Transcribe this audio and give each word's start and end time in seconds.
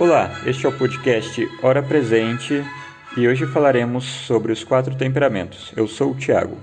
Olá, 0.00 0.40
este 0.46 0.64
é 0.64 0.68
o 0.70 0.72
podcast 0.72 1.46
Hora 1.62 1.82
Presente 1.82 2.64
e 3.18 3.28
hoje 3.28 3.44
falaremos 3.44 4.02
sobre 4.02 4.50
os 4.50 4.64
quatro 4.64 4.94
temperamentos. 4.94 5.74
Eu 5.76 5.86
sou 5.86 6.12
o 6.12 6.14
Tiago. 6.14 6.56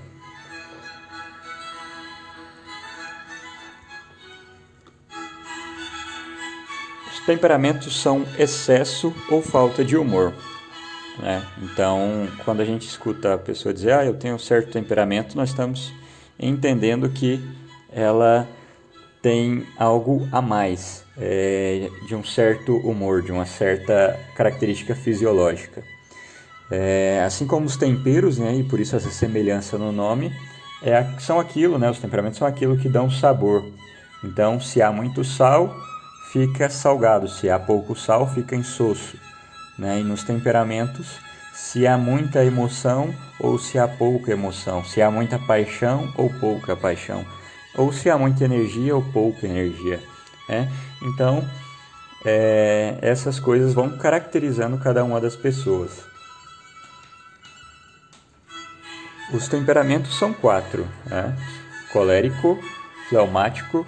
Os 7.06 7.20
temperamentos 7.24 8.02
são 8.02 8.26
excesso 8.36 9.14
ou 9.30 9.40
falta 9.40 9.84
de 9.84 9.96
humor. 9.96 10.34
Né? 11.20 11.46
Então, 11.62 12.26
quando 12.44 12.60
a 12.60 12.64
gente 12.64 12.88
escuta 12.88 13.34
a 13.34 13.38
pessoa 13.38 13.72
dizer, 13.72 13.92
ah, 13.92 14.04
eu 14.04 14.14
tenho 14.14 14.34
um 14.34 14.38
certo 14.40 14.72
temperamento, 14.72 15.36
nós 15.36 15.50
estamos 15.50 15.92
entendendo 16.36 17.08
que 17.08 17.40
ela 17.92 18.48
tem 19.22 19.64
algo 19.78 20.28
a 20.32 20.42
mais 20.42 21.06
é, 21.18 21.90
de 22.06 22.14
um 22.14 22.22
certo 22.22 22.76
humor, 22.78 23.22
de 23.22 23.32
uma 23.32 23.44
certa 23.44 24.18
característica 24.34 24.94
fisiológica. 24.94 25.82
É, 26.70 27.22
assim 27.26 27.46
como 27.46 27.66
os 27.66 27.76
temperos, 27.76 28.38
né, 28.38 28.54
e 28.56 28.62
por 28.62 28.78
isso 28.78 28.94
essa 28.94 29.10
semelhança 29.10 29.78
no 29.78 29.90
nome, 29.90 30.32
é, 30.82 31.04
são 31.18 31.40
aquilo, 31.40 31.78
né, 31.78 31.90
os 31.90 31.98
temperamentos 31.98 32.38
são 32.38 32.46
aquilo 32.46 32.76
que 32.76 32.88
dão 32.88 33.10
sabor. 33.10 33.64
Então, 34.22 34.60
se 34.60 34.82
há 34.82 34.92
muito 34.92 35.24
sal, 35.24 35.74
fica 36.32 36.68
salgado, 36.68 37.28
se 37.28 37.48
há 37.48 37.58
pouco 37.58 37.96
sal, 37.96 38.26
fica 38.32 38.54
insosso. 38.54 39.16
Né? 39.78 40.00
E 40.00 40.04
nos 40.04 40.24
temperamentos, 40.24 41.18
se 41.54 41.86
há 41.86 41.96
muita 41.96 42.44
emoção 42.44 43.14
ou 43.40 43.58
se 43.58 43.78
há 43.78 43.86
pouca 43.86 44.32
emoção, 44.32 44.84
se 44.84 45.00
há 45.00 45.10
muita 45.10 45.38
paixão 45.38 46.12
ou 46.16 46.30
pouca 46.40 46.76
paixão, 46.76 47.24
ou 47.76 47.92
se 47.92 48.10
há 48.10 48.18
muita 48.18 48.44
energia 48.44 48.94
ou 48.94 49.02
pouca 49.02 49.46
energia. 49.46 50.00
Né? 50.48 50.70
Então, 51.02 51.46
é, 52.24 52.98
essas 53.00 53.38
coisas 53.38 53.74
vão 53.74 53.96
caracterizando 53.96 54.78
cada 54.78 55.04
uma 55.04 55.20
das 55.20 55.36
pessoas. 55.36 56.04
Os 59.32 59.46
temperamentos 59.46 60.18
são 60.18 60.32
quatro: 60.32 60.86
né? 61.06 61.36
colérico, 61.92 62.58
fleumático, 63.08 63.86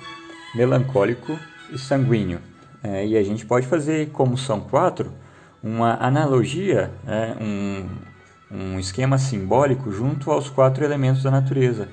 melancólico 0.54 1.38
e 1.72 1.78
sanguíneo. 1.78 2.40
É, 2.82 3.06
e 3.06 3.16
a 3.16 3.22
gente 3.22 3.44
pode 3.44 3.66
fazer, 3.66 4.10
como 4.10 4.38
são 4.38 4.60
quatro, 4.60 5.12
uma 5.62 5.94
analogia, 5.94 6.90
é, 7.06 7.36
um, 7.42 7.88
um 8.50 8.78
esquema 8.78 9.18
simbólico 9.18 9.92
junto 9.92 10.30
aos 10.30 10.48
quatro 10.48 10.84
elementos 10.84 11.22
da 11.22 11.30
natureza: 11.30 11.88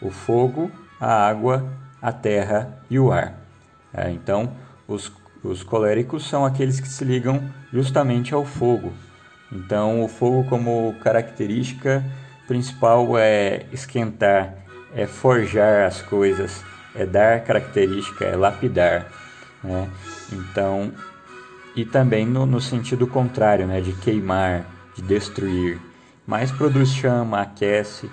o 0.00 0.10
fogo, 0.10 0.70
a 1.00 1.26
água, 1.28 1.66
a 2.00 2.12
terra 2.12 2.78
e 2.90 2.98
o 2.98 3.12
ar. 3.12 3.45
É, 3.96 4.10
então, 4.10 4.52
os, 4.86 5.10
os 5.42 5.62
coléricos 5.62 6.28
são 6.28 6.44
aqueles 6.44 6.78
que 6.78 6.88
se 6.88 7.02
ligam 7.02 7.42
justamente 7.72 8.34
ao 8.34 8.44
fogo. 8.44 8.92
Então, 9.50 10.04
o 10.04 10.08
fogo, 10.08 10.44
como 10.48 10.94
característica 11.02 12.04
principal, 12.46 13.16
é 13.16 13.64
esquentar, 13.72 14.54
é 14.94 15.06
forjar 15.06 15.86
as 15.86 16.02
coisas, 16.02 16.62
é 16.94 17.06
dar 17.06 17.42
característica, 17.42 18.24
é 18.24 18.36
lapidar. 18.36 19.10
Né? 19.64 19.88
Então, 20.30 20.92
e 21.74 21.84
também 21.84 22.26
no, 22.26 22.44
no 22.44 22.60
sentido 22.60 23.06
contrário, 23.06 23.66
né, 23.66 23.80
de 23.80 23.92
queimar, 23.92 24.66
de 24.94 25.02
destruir. 25.02 25.80
Mas 26.26 26.50
produz 26.50 26.90
chama, 26.90 27.40
aquece, 27.40 28.10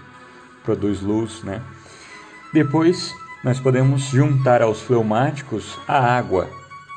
produz 0.64 1.02
luz, 1.02 1.44
né? 1.44 1.62
Depois 2.54 3.12
nós 3.44 3.60
podemos 3.60 4.04
juntar 4.04 4.62
aos 4.62 4.82
fleumáticos 4.82 5.78
a 5.88 6.00
água, 6.00 6.50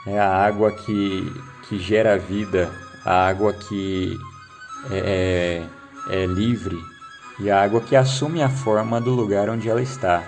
é 0.07 0.19
a 0.19 0.29
água 0.29 0.71
que, 0.71 1.33
que 1.69 1.79
gera 1.79 2.17
vida, 2.17 2.71
a 3.05 3.27
água 3.27 3.53
que 3.53 4.17
é, 4.91 5.65
é, 6.09 6.23
é 6.23 6.27
livre 6.27 6.79
e 7.41 7.51
a 7.51 7.63
água 7.63 7.81
que 7.81 7.97
assume 7.97 8.43
a 8.43 8.49
forma 8.49 9.01
do 9.01 9.11
lugar 9.11 9.51
onde 9.51 9.69
ela 9.69 9.83
está. 9.83 10.23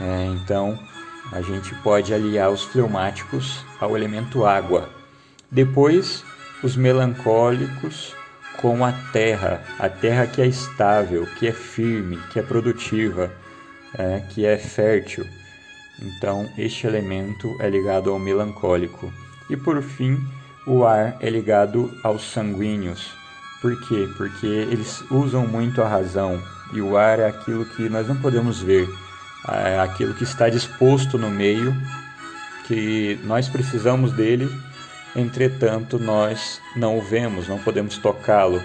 É, 0.00 0.24
então 0.26 0.78
a 1.30 1.42
gente 1.42 1.74
pode 1.76 2.14
aliar 2.14 2.50
os 2.50 2.64
fleumáticos 2.64 3.64
ao 3.78 3.96
elemento 3.96 4.46
água. 4.46 4.88
Depois, 5.50 6.24
os 6.62 6.74
melancólicos 6.74 8.14
com 8.56 8.84
a 8.84 8.92
terra, 9.12 9.62
a 9.78 9.88
terra 9.88 10.26
que 10.26 10.40
é 10.40 10.46
estável, 10.46 11.26
que 11.38 11.46
é 11.46 11.52
firme, 11.52 12.18
que 12.32 12.38
é 12.38 12.42
produtiva, 12.42 13.30
é, 13.94 14.20
que 14.30 14.44
é 14.44 14.56
fértil. 14.58 15.26
Então, 16.00 16.50
este 16.58 16.86
elemento 16.86 17.56
é 17.60 17.68
ligado 17.68 18.10
ao 18.10 18.18
melancólico. 18.18 19.12
E 19.48 19.56
por 19.56 19.80
fim, 19.82 20.18
o 20.66 20.84
ar 20.84 21.16
é 21.20 21.30
ligado 21.30 21.92
aos 22.02 22.22
sanguíneos. 22.30 23.12
Por 23.60 23.78
quê? 23.88 24.08
Porque 24.16 24.46
eles 24.46 25.02
usam 25.10 25.46
muito 25.46 25.80
a 25.80 25.88
razão 25.88 26.42
e 26.72 26.80
o 26.80 26.96
ar 26.96 27.18
é 27.18 27.26
aquilo 27.26 27.64
que 27.64 27.88
nós 27.88 28.08
não 28.08 28.16
podemos 28.16 28.60
ver, 28.60 28.88
é 29.48 29.78
aquilo 29.78 30.14
que 30.14 30.24
está 30.24 30.48
disposto 30.48 31.16
no 31.16 31.30
meio, 31.30 31.74
que 32.66 33.18
nós 33.24 33.48
precisamos 33.48 34.12
dele 34.12 34.50
entretanto 35.16 35.98
nós 35.98 36.60
não 36.74 36.98
o 36.98 37.02
vemos, 37.02 37.48
não 37.48 37.58
podemos 37.58 37.98
tocá-lo 37.98 38.60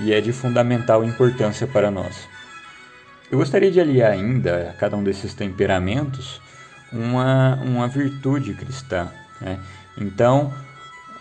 e 0.00 0.12
é 0.12 0.20
de 0.20 0.32
fundamental 0.32 1.04
importância 1.04 1.66
para 1.66 1.90
nós. 1.90 2.28
Eu 3.30 3.36
gostaria 3.36 3.70
de 3.70 3.78
aliar 3.78 4.12
ainda 4.12 4.70
a 4.70 4.72
cada 4.72 4.96
um 4.96 5.04
desses 5.04 5.34
temperamentos 5.34 6.40
uma, 6.90 7.56
uma 7.56 7.86
virtude 7.86 8.54
cristã. 8.54 9.12
Né? 9.38 9.60
Então, 9.98 10.50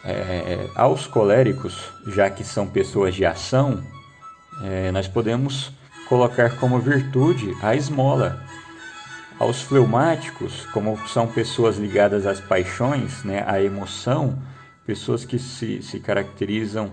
é, 0.05 0.69
aos 0.73 1.05
coléricos, 1.05 1.91
já 2.07 2.29
que 2.29 2.45
são 2.45 2.65
pessoas 2.65 3.13
de 3.13 3.25
ação, 3.25 3.83
é, 4.63 4.89
nós 4.91 5.05
podemos 5.05 5.73
colocar 6.07 6.55
como 6.57 6.79
virtude 6.79 7.53
a 7.61 7.75
esmola, 7.75 8.41
aos 9.37 9.61
fleumáticos, 9.61 10.65
como 10.67 10.97
são 11.09 11.27
pessoas 11.27 11.77
ligadas 11.77 12.25
às 12.25 12.39
paixões, 12.39 13.23
né, 13.25 13.43
à 13.45 13.61
emoção, 13.61 14.41
pessoas 14.85 15.25
que 15.25 15.37
se, 15.37 15.83
se 15.83 15.99
caracterizam 15.99 16.91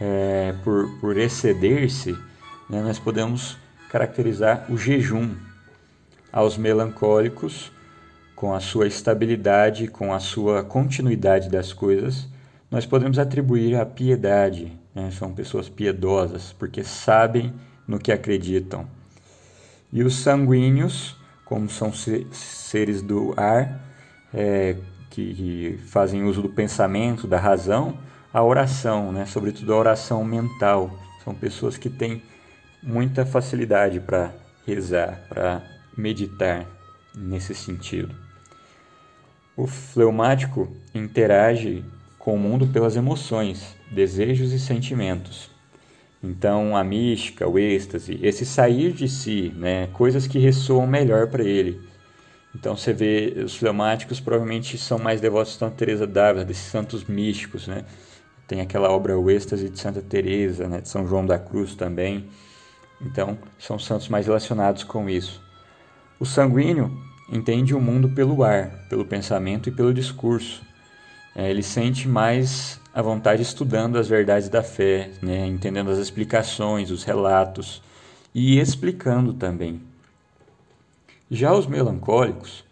é, 0.00 0.54
por, 0.64 0.88
por 1.00 1.18
exceder-se, 1.18 2.12
né, 2.68 2.80
nós 2.80 2.98
podemos 2.98 3.58
caracterizar 3.88 4.66
o 4.68 4.76
jejum. 4.76 5.34
Aos 6.30 6.58
melancólicos, 6.58 7.72
com 8.36 8.54
a 8.54 8.60
sua 8.60 8.86
estabilidade, 8.86 9.88
com 9.88 10.12
a 10.12 10.20
sua 10.20 10.62
continuidade 10.62 11.48
das 11.48 11.72
coisas, 11.72 12.28
nós 12.70 12.84
podemos 12.84 13.18
atribuir 13.18 13.74
a 13.74 13.86
piedade. 13.86 14.72
Né? 14.94 15.10
São 15.10 15.32
pessoas 15.32 15.68
piedosas, 15.68 16.52
porque 16.52 16.84
sabem 16.84 17.52
no 17.86 17.98
que 17.98 18.12
acreditam. 18.12 18.86
E 19.92 20.02
os 20.02 20.16
sanguíneos, 20.16 21.16
como 21.44 21.68
são 21.68 21.92
seres 21.92 23.00
do 23.00 23.32
ar, 23.36 23.80
é, 24.34 24.76
que, 25.10 25.80
fazem 25.86 26.24
uso 26.24 26.42
do 26.42 26.48
pensamento, 26.50 27.26
da 27.26 27.38
razão, 27.38 27.98
a 28.32 28.42
oração, 28.42 29.10
né? 29.10 29.24
sobretudo 29.24 29.72
a 29.72 29.76
oração 29.78 30.22
mental. 30.22 30.96
São 31.24 31.34
pessoas 31.34 31.76
que 31.76 31.88
têm 31.88 32.22
muita 32.82 33.26
facilidade 33.26 34.00
para 34.00 34.32
rezar, 34.66 35.24
para 35.28 35.62
meditar 35.96 36.66
nesse 37.14 37.54
sentido. 37.54 38.14
O 39.56 39.66
fleumático 39.66 40.68
interage 40.94 41.84
com 42.18 42.34
o 42.34 42.38
mundo 42.38 42.66
pelas 42.66 42.94
emoções, 42.94 43.76
desejos 43.90 44.52
e 44.52 44.58
sentimentos. 44.58 45.50
Então, 46.22 46.76
a 46.76 46.82
mística, 46.82 47.48
o 47.48 47.58
êxtase, 47.58 48.18
esse 48.22 48.44
sair 48.44 48.92
de 48.92 49.08
si, 49.08 49.52
né, 49.56 49.88
coisas 49.92 50.26
que 50.26 50.38
ressoam 50.38 50.86
melhor 50.86 51.28
para 51.28 51.44
ele. 51.44 51.80
Então, 52.54 52.76
você 52.76 52.92
vê, 52.92 53.34
os 53.44 53.56
fleumáticos 53.56 54.18
provavelmente 54.18 54.76
são 54.78 54.98
mais 54.98 55.20
devotos 55.20 55.52
de 55.52 55.58
Santa 55.58 55.76
Teresa 55.76 56.06
d'Ávila, 56.06 56.44
desses 56.44 56.64
santos 56.64 57.04
místicos, 57.04 57.68
né? 57.68 57.84
Tem 58.48 58.60
aquela 58.60 58.90
obra 58.90 59.18
O 59.18 59.30
Êxtase 59.30 59.68
de 59.68 59.78
Santa 59.78 60.00
Teresa, 60.00 60.66
né, 60.66 60.80
de 60.80 60.88
São 60.88 61.06
João 61.06 61.24
da 61.24 61.38
Cruz 61.38 61.74
também. 61.74 62.28
Então, 63.00 63.38
são 63.58 63.78
santos 63.78 64.08
mais 64.08 64.26
relacionados 64.26 64.82
com 64.82 65.08
isso. 65.08 65.40
O 66.18 66.26
sanguíneo 66.26 66.90
entende 67.30 67.74
o 67.74 67.80
mundo 67.80 68.08
pelo 68.08 68.42
ar, 68.42 68.70
pelo 68.88 69.04
pensamento 69.04 69.68
e 69.68 69.72
pelo 69.72 69.94
discurso. 69.94 70.62
É, 71.34 71.50
ele 71.50 71.62
sente 71.62 72.08
mais 72.08 72.80
à 72.92 73.00
vontade 73.00 73.42
estudando 73.42 73.98
as 73.98 74.08
verdades 74.08 74.48
da 74.48 74.62
fé, 74.62 75.10
né, 75.22 75.46
entendendo 75.46 75.90
as 75.90 75.98
explicações, 75.98 76.90
os 76.90 77.04
relatos 77.04 77.82
e 78.34 78.58
explicando 78.58 79.32
também. 79.32 79.80
Já 81.30 81.52
os 81.52 81.66
melancólicos, 81.66 82.64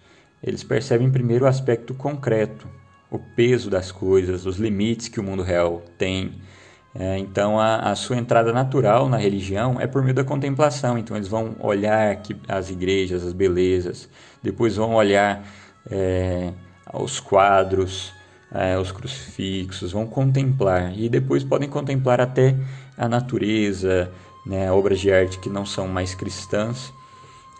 eles 0.43 0.64
percebem 0.64 1.11
primeiro 1.11 1.44
o 1.44 1.49
aspecto 1.49 1.94
concreto, 1.94 2.67
o 3.11 3.19
peso 3.19 3.70
das 3.70 3.93
coisas, 3.93 4.46
os 4.46 4.56
limites 4.56 5.08
que 5.08 5.20
o 5.20 5.23
mundo 5.23 5.43
real 5.43 5.82
tem. 5.99 6.32
É, 6.98 7.19
então, 7.19 7.60
a, 7.60 7.90
a, 7.90 7.94
sua 7.94 8.16
entrada 8.16 8.52
natural 8.52 9.08
na 9.08 9.19
religião 9.19 9.78
é 9.78 9.87
por 9.87 10.02
meio 10.02 10.14
da 10.14 10.25
contemplação. 10.25 10.96
Então, 10.96 11.16
eles 11.16 11.28
vão 11.28 11.54
olhar 11.60 12.16
que, 12.16 12.34
as 12.48 12.70
igrejas, 12.70 13.22
as 13.22 13.32
belezas, 13.34 14.08
depois 14.43 14.76
vão 14.76 14.94
olhar 14.94 15.44
é, 15.90 16.52
aos 16.87 17.20
quadros, 17.20 18.12
é, 18.50 18.78
os 18.78 18.90
crucifixos, 18.93 19.93
vão 19.93 20.06
contemplar 20.06 20.96
e 20.98 21.08
depois 21.08 21.44
podem 21.44 21.69
contemplar 21.69 22.20
até 22.20 22.56
a 22.96 23.08
natureza, 23.08 24.10
né, 24.46 24.70
obras 24.72 25.00
de 25.00 25.12
arte 25.12 25.38
que 25.38 25.50
não 25.50 25.66
são 25.66 25.87
mais 25.88 26.14
cristãs, 26.14 26.92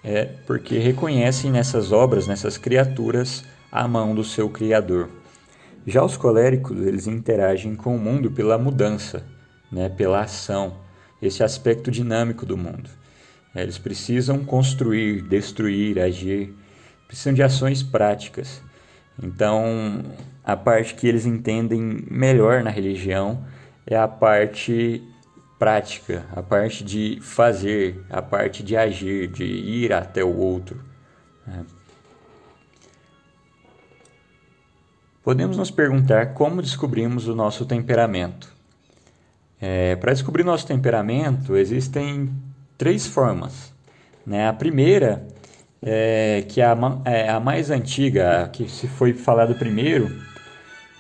é 0.03 0.25
porque 0.47 0.79
reconhecem 0.79 1.51
nessas 1.51 1.93
obras, 1.93 2.27
nessas 2.27 2.57
criaturas, 2.57 3.45
a 3.71 3.87
mão 3.87 4.15
do 4.15 4.23
seu 4.23 4.49
Criador. 4.49 5.11
Já 5.87 6.05
os 6.05 6.17
coléricos, 6.17 6.85
eles 6.85 7.07
interagem 7.07 7.77
com 7.77 7.95
o 7.95 7.99
mundo 7.99 8.31
pela 8.31 8.59
mudança, 8.59 9.25
né, 9.71 9.89
pela 9.89 10.23
ação, 10.23 10.79
esse 11.23 11.45
aspecto 11.45 11.91
dinâmico 11.91 12.45
do 12.45 12.57
mundo. 12.57 12.91
É, 13.55 13.63
eles 13.63 13.79
precisam 13.79 14.45
construir, 14.45 15.23
destruir, 15.23 16.01
agir, 16.01 16.53
precisam 17.07 17.33
de 17.33 17.43
ações 17.43 17.83
práticas. 17.83 18.61
Então, 19.23 20.03
a 20.45 20.57
parte 20.57 20.95
que 20.95 21.07
eles 21.07 21.25
entendem 21.25 22.05
melhor 22.11 22.65
na 22.65 22.71
religião 22.71 23.45
é 23.87 23.97
a 23.97 24.09
parte 24.09 25.03
prática, 25.59 26.27
a 26.35 26.43
parte 26.43 26.83
de 26.85 27.19
fazer, 27.23 28.05
a 28.11 28.21
parte 28.21 28.63
de 28.63 28.77
agir, 28.77 29.29
de 29.29 29.45
ir 29.45 29.93
até 29.93 30.23
o 30.23 30.37
outro. 30.37 30.83
Né? 31.47 31.65
Podemos 35.27 35.57
nos 35.57 35.73
perguntar 35.73 36.35
como 36.35 36.63
descobrimos 36.63 37.27
o 37.27 37.35
nosso 37.35 37.67
temperamento. 37.67 38.55
É, 39.61 39.97
Para 39.97 40.13
descobrir 40.13 40.45
nosso 40.45 40.65
temperamento, 40.65 41.57
existem 41.57 42.31
três 42.79 43.09
formas. 43.09 43.75
Né? 44.25 44.47
A 44.47 44.53
primeira, 44.53 45.27
é, 45.83 46.45
que 46.49 46.61
é 46.61 46.65
a, 46.65 46.77
é 47.05 47.29
a 47.29 47.41
mais 47.41 47.73
antiga, 47.73 48.49
que 48.53 48.69
se 48.69 48.87
foi 48.87 49.15
falado 49.15 49.57
primeiro, 49.57 50.17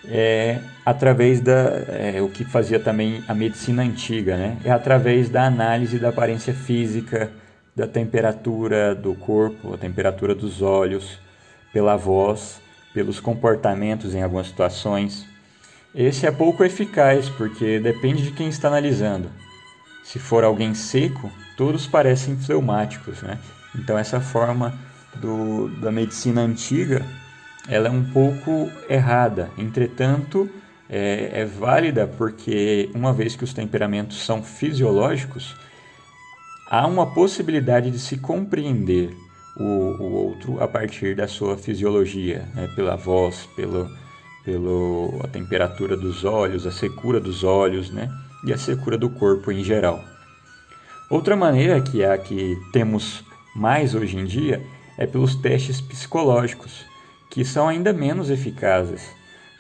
é 0.06 0.58
através 0.84 1.40
da 1.40 1.84
é, 1.86 2.20
o 2.20 2.28
que 2.28 2.44
fazia 2.44 2.80
também 2.80 3.22
a 3.28 3.34
medicina 3.34 3.84
antiga, 3.84 4.36
né? 4.36 4.58
É 4.64 4.72
através 4.72 5.28
da 5.28 5.46
análise 5.46 6.00
da 6.00 6.08
aparência 6.08 6.52
física, 6.52 7.30
da 7.76 7.86
temperatura 7.86 8.92
do 8.92 9.14
corpo, 9.14 9.72
a 9.72 9.78
temperatura 9.78 10.34
dos 10.34 10.62
olhos, 10.62 11.20
pela 11.72 11.94
voz, 11.94 12.65
pelos 12.96 13.20
comportamentos 13.20 14.14
em 14.14 14.22
algumas 14.22 14.46
situações. 14.46 15.26
Esse 15.94 16.26
é 16.26 16.30
pouco 16.30 16.64
eficaz 16.64 17.28
porque 17.28 17.78
depende 17.78 18.22
de 18.22 18.30
quem 18.30 18.48
está 18.48 18.68
analisando. 18.68 19.28
Se 20.02 20.18
for 20.18 20.42
alguém 20.42 20.72
seco, 20.72 21.30
todos 21.58 21.86
parecem 21.86 22.38
fleumáticos, 22.38 23.20
né? 23.20 23.38
Então 23.74 23.98
essa 23.98 24.18
forma 24.18 24.72
do, 25.16 25.68
da 25.78 25.92
medicina 25.92 26.40
antiga 26.40 27.04
ela 27.68 27.88
é 27.88 27.90
um 27.90 28.02
pouco 28.02 28.70
errada. 28.88 29.50
Entretanto, 29.58 30.48
é, 30.88 31.42
é, 31.42 31.44
válida 31.44 32.06
porque, 32.06 32.88
uma 32.94 33.12
vez 33.12 33.36
que 33.36 33.44
os 33.44 33.52
temperamentos 33.52 34.24
são 34.24 34.42
fisiológicos, 34.42 35.54
há 36.70 36.86
uma 36.86 37.12
possibilidade 37.12 37.90
de 37.90 37.98
se 37.98 38.16
compreender 38.16 39.14
o, 39.56 39.64
o 39.64 40.12
outro 40.12 40.62
a 40.62 40.68
partir 40.68 41.16
da 41.16 41.26
sua 41.26 41.56
fisiologia, 41.56 42.46
né? 42.54 42.68
pela 42.76 42.96
voz, 42.96 43.48
pelo, 43.56 43.90
pelo 44.44 45.18
a 45.24 45.28
temperatura 45.28 45.96
dos 45.96 46.24
olhos, 46.24 46.66
a 46.66 46.70
secura 46.70 47.18
dos 47.18 47.42
olhos 47.42 47.90
né? 47.90 48.10
e 48.44 48.52
a 48.52 48.58
secura 48.58 48.98
do 48.98 49.08
corpo 49.08 49.50
em 49.50 49.64
geral. 49.64 50.04
Outra 51.08 51.36
maneira 51.36 51.80
que 51.80 52.02
é 52.02 52.12
a 52.12 52.18
que 52.18 52.56
temos 52.72 53.24
mais 53.54 53.94
hoje 53.94 54.18
em 54.18 54.24
dia 54.24 54.62
é 54.98 55.06
pelos 55.06 55.34
testes 55.36 55.80
psicológicos 55.80 56.84
que 57.30 57.44
são 57.44 57.68
ainda 57.68 57.92
menos 57.92 58.30
eficazes, 58.30 59.02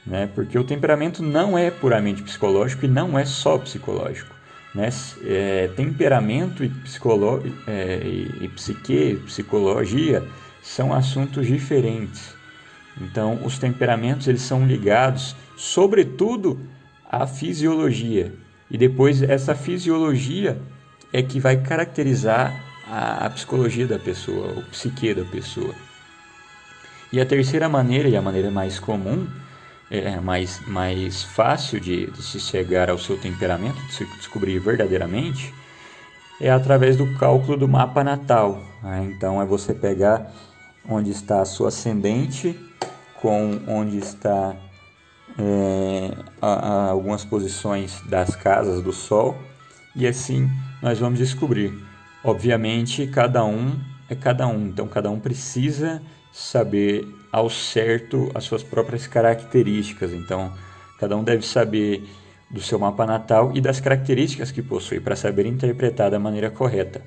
né? 0.06 0.28
porque 0.34 0.58
o 0.58 0.64
temperamento 0.64 1.22
não 1.22 1.56
é 1.56 1.70
puramente 1.70 2.22
psicológico 2.22 2.84
e 2.84 2.88
não 2.88 3.18
é 3.18 3.24
só 3.24 3.58
psicológico. 3.58 4.35
Né? 4.76 4.90
É, 5.24 5.70
temperamento 5.74 6.62
e, 6.62 6.68
psicolo... 6.68 7.42
É, 7.66 8.02
e, 8.42 8.48
psique, 8.54 9.18
psicologia 9.24 10.22
são 10.62 10.92
assuntos 10.92 11.46
diferentes. 11.46 12.34
Então, 13.00 13.40
os 13.42 13.58
temperamentos 13.58 14.28
eles 14.28 14.42
são 14.42 14.66
ligados, 14.66 15.34
sobretudo, 15.56 16.60
à 17.10 17.26
fisiologia. 17.26 18.34
E 18.70 18.76
depois 18.76 19.22
essa 19.22 19.54
fisiologia 19.54 20.58
é 21.10 21.22
que 21.22 21.40
vai 21.40 21.56
caracterizar 21.56 22.54
a, 22.86 23.24
a 23.24 23.30
psicologia 23.30 23.86
da 23.86 23.98
pessoa, 23.98 24.58
o 24.58 24.62
psique 24.64 25.14
da 25.14 25.24
pessoa. 25.24 25.74
E 27.10 27.18
a 27.18 27.24
terceira 27.24 27.66
maneira, 27.66 28.08
e 28.08 28.16
a 28.16 28.20
maneira 28.20 28.50
mais 28.50 28.78
comum, 28.78 29.26
é 29.90 30.18
mais, 30.20 30.60
mais 30.66 31.22
fácil 31.22 31.78
de, 31.78 32.10
de 32.10 32.22
se 32.22 32.40
chegar 32.40 32.90
ao 32.90 32.98
seu 32.98 33.16
temperamento, 33.16 33.80
de 33.86 33.92
se 33.94 34.04
descobrir 34.16 34.58
verdadeiramente, 34.58 35.54
é 36.40 36.50
através 36.50 36.96
do 36.96 37.14
cálculo 37.18 37.56
do 37.56 37.68
mapa 37.68 38.02
natal. 38.02 38.62
Né? 38.82 39.12
Então, 39.12 39.40
é 39.40 39.46
você 39.46 39.72
pegar 39.72 40.32
onde 40.88 41.10
está 41.10 41.40
a 41.40 41.44
sua 41.44 41.68
ascendente 41.68 42.58
com 43.20 43.60
onde 43.66 43.98
está 43.98 44.54
é, 45.38 46.10
a, 46.40 46.48
a 46.48 46.90
algumas 46.90 47.24
posições 47.24 48.00
das 48.08 48.36
casas 48.36 48.82
do 48.82 48.92
Sol 48.92 49.36
e 49.94 50.06
assim 50.06 50.48
nós 50.82 50.98
vamos 50.98 51.18
descobrir. 51.18 51.72
Obviamente, 52.22 53.06
cada 53.06 53.44
um 53.44 53.78
é 54.08 54.14
cada 54.14 54.46
um, 54.46 54.66
então 54.66 54.86
cada 54.86 55.10
um 55.10 55.18
precisa 55.18 56.02
saber 56.32 57.06
ao 57.32 57.50
certo 57.50 58.30
as 58.34 58.44
suas 58.44 58.62
próprias 58.62 59.06
características. 59.06 60.12
Então, 60.12 60.52
cada 60.98 61.16
um 61.16 61.24
deve 61.24 61.46
saber 61.46 62.04
do 62.50 62.60
seu 62.60 62.78
mapa 62.78 63.04
natal 63.04 63.52
e 63.54 63.60
das 63.60 63.80
características 63.80 64.50
que 64.50 64.62
possui 64.62 65.00
para 65.00 65.16
saber 65.16 65.46
interpretar 65.46 66.10
da 66.10 66.18
maneira 66.18 66.50
correta. 66.50 67.02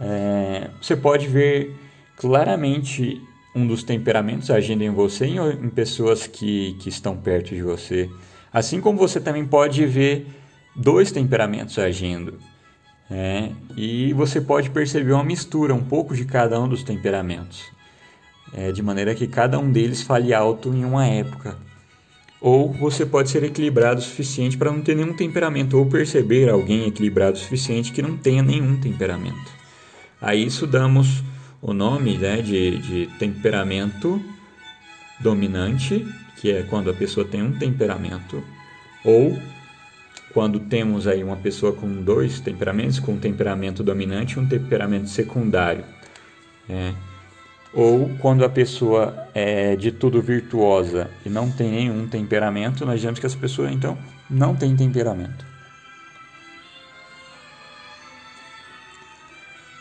É, 0.00 0.70
você 0.80 0.96
pode 0.96 1.28
ver 1.28 1.74
claramente 2.16 3.20
um 3.54 3.66
dos 3.66 3.84
temperamentos 3.84 4.50
agindo 4.50 4.82
em 4.82 4.90
você 4.90 5.26
e 5.26 5.38
em 5.38 5.70
pessoas 5.70 6.26
que, 6.26 6.74
que 6.80 6.88
estão 6.88 7.16
perto 7.16 7.54
de 7.54 7.62
você. 7.62 8.10
Assim 8.52 8.80
como 8.80 8.98
você 8.98 9.20
também 9.20 9.46
pode 9.46 9.84
ver 9.86 10.26
dois 10.74 11.12
temperamentos 11.12 11.78
agindo. 11.78 12.38
É, 13.10 13.50
e 13.76 14.12
você 14.14 14.40
pode 14.40 14.70
perceber 14.70 15.12
uma 15.12 15.22
mistura, 15.22 15.74
um 15.74 15.84
pouco 15.84 16.16
de 16.16 16.24
cada 16.24 16.58
um 16.58 16.66
dos 16.66 16.82
temperamentos 16.82 17.73
é, 18.52 18.70
de 18.70 18.82
maneira 18.82 19.14
que 19.14 19.26
cada 19.26 19.58
um 19.58 19.70
deles 19.70 20.02
fale 20.02 20.34
alto 20.34 20.68
em 20.68 20.84
uma 20.84 21.06
época. 21.06 21.56
Ou 22.40 22.72
você 22.72 23.06
pode 23.06 23.30
ser 23.30 23.42
equilibrado 23.42 24.00
o 24.00 24.02
suficiente 24.02 24.56
para 24.56 24.70
não 24.70 24.82
ter 24.82 24.94
nenhum 24.94 25.14
temperamento, 25.14 25.78
ou 25.78 25.86
perceber 25.86 26.48
alguém 26.50 26.86
equilibrado 26.86 27.36
o 27.36 27.40
suficiente 27.40 27.92
que 27.92 28.02
não 28.02 28.16
tenha 28.16 28.42
nenhum 28.42 28.78
temperamento. 28.78 29.50
A 30.20 30.34
isso 30.34 30.66
damos 30.66 31.22
o 31.62 31.72
nome 31.72 32.18
né, 32.18 32.42
de, 32.42 32.78
de 32.78 33.06
temperamento 33.18 34.20
dominante, 35.20 36.06
que 36.36 36.50
é 36.50 36.62
quando 36.62 36.90
a 36.90 36.94
pessoa 36.94 37.26
tem 37.26 37.42
um 37.42 37.52
temperamento, 37.52 38.44
ou 39.02 39.38
quando 40.34 40.60
temos 40.60 41.06
aí 41.06 41.22
uma 41.22 41.36
pessoa 41.36 41.72
com 41.72 42.02
dois 42.02 42.40
temperamentos, 42.40 42.98
com 42.98 43.12
um 43.12 43.18
temperamento 43.18 43.82
dominante 43.82 44.36
e 44.36 44.40
um 44.40 44.46
temperamento 44.46 45.08
secundário. 45.08 45.84
É, 46.68 46.92
ou 47.74 48.08
quando 48.20 48.44
a 48.44 48.48
pessoa 48.48 49.28
é 49.34 49.74
de 49.74 49.90
tudo 49.90 50.22
virtuosa 50.22 51.10
e 51.26 51.28
não 51.28 51.50
tem 51.50 51.70
nenhum 51.70 52.06
temperamento, 52.06 52.86
nós 52.86 52.96
dizemos 52.96 53.18
que 53.18 53.26
essa 53.26 53.36
pessoa 53.36 53.70
então 53.70 53.98
não 54.30 54.54
tem 54.54 54.76
temperamento. 54.76 55.44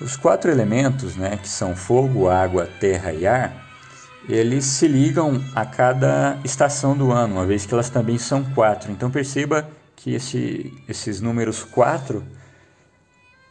Os 0.02 0.18
quatro 0.18 0.52
elementos, 0.52 1.16
né, 1.16 1.38
que 1.38 1.48
são 1.48 1.76
fogo, 1.76 2.28
água, 2.28 2.68
terra 2.80 3.14
e 3.14 3.26
ar, 3.26 3.64
eles 4.28 4.66
se 4.66 4.88
ligam 4.88 5.42
a 5.56 5.66
cada 5.66 6.38
estação 6.44 6.98
do 6.98 7.12
ano, 7.12 7.36
uma 7.36 7.46
vez 7.46 7.66
que 7.66 7.74
elas 7.74 7.90
também 7.90 8.18
são 8.18 8.44
quatro. 8.44 8.92
Então 8.92 9.12
perceba 9.12 9.68
que 9.96 10.14
esse, 10.14 10.74
esses 10.90 11.22
números 11.22 11.64
quatro 11.64 12.24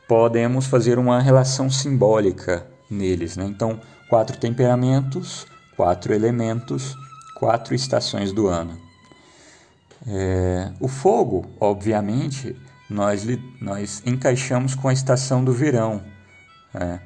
podemos 0.09 0.67
fazer 0.67 0.99
uma 0.99 1.21
relação 1.21 1.71
simbólica 1.71 2.67
neles. 2.91 3.37
Né? 3.37 3.47
Então, 3.47 3.81
quatro 4.13 4.37
temperamentos, 4.37 5.47
quatro 5.75 6.13
elementos, 6.13 6.95
quatro 7.35 7.75
estações 7.75 8.31
do 8.31 8.47
ano. 8.47 8.79
É, 10.07 10.71
o 10.79 10.87
fogo, 10.87 11.51
obviamente, 11.59 12.55
nós, 12.91 13.27
nós 13.59 14.03
encaixamos 14.05 14.75
com 14.75 14.89
a 14.89 14.93
estação 14.93 15.43
do 15.43 15.51
verão, 15.51 16.05
é, 16.75 16.99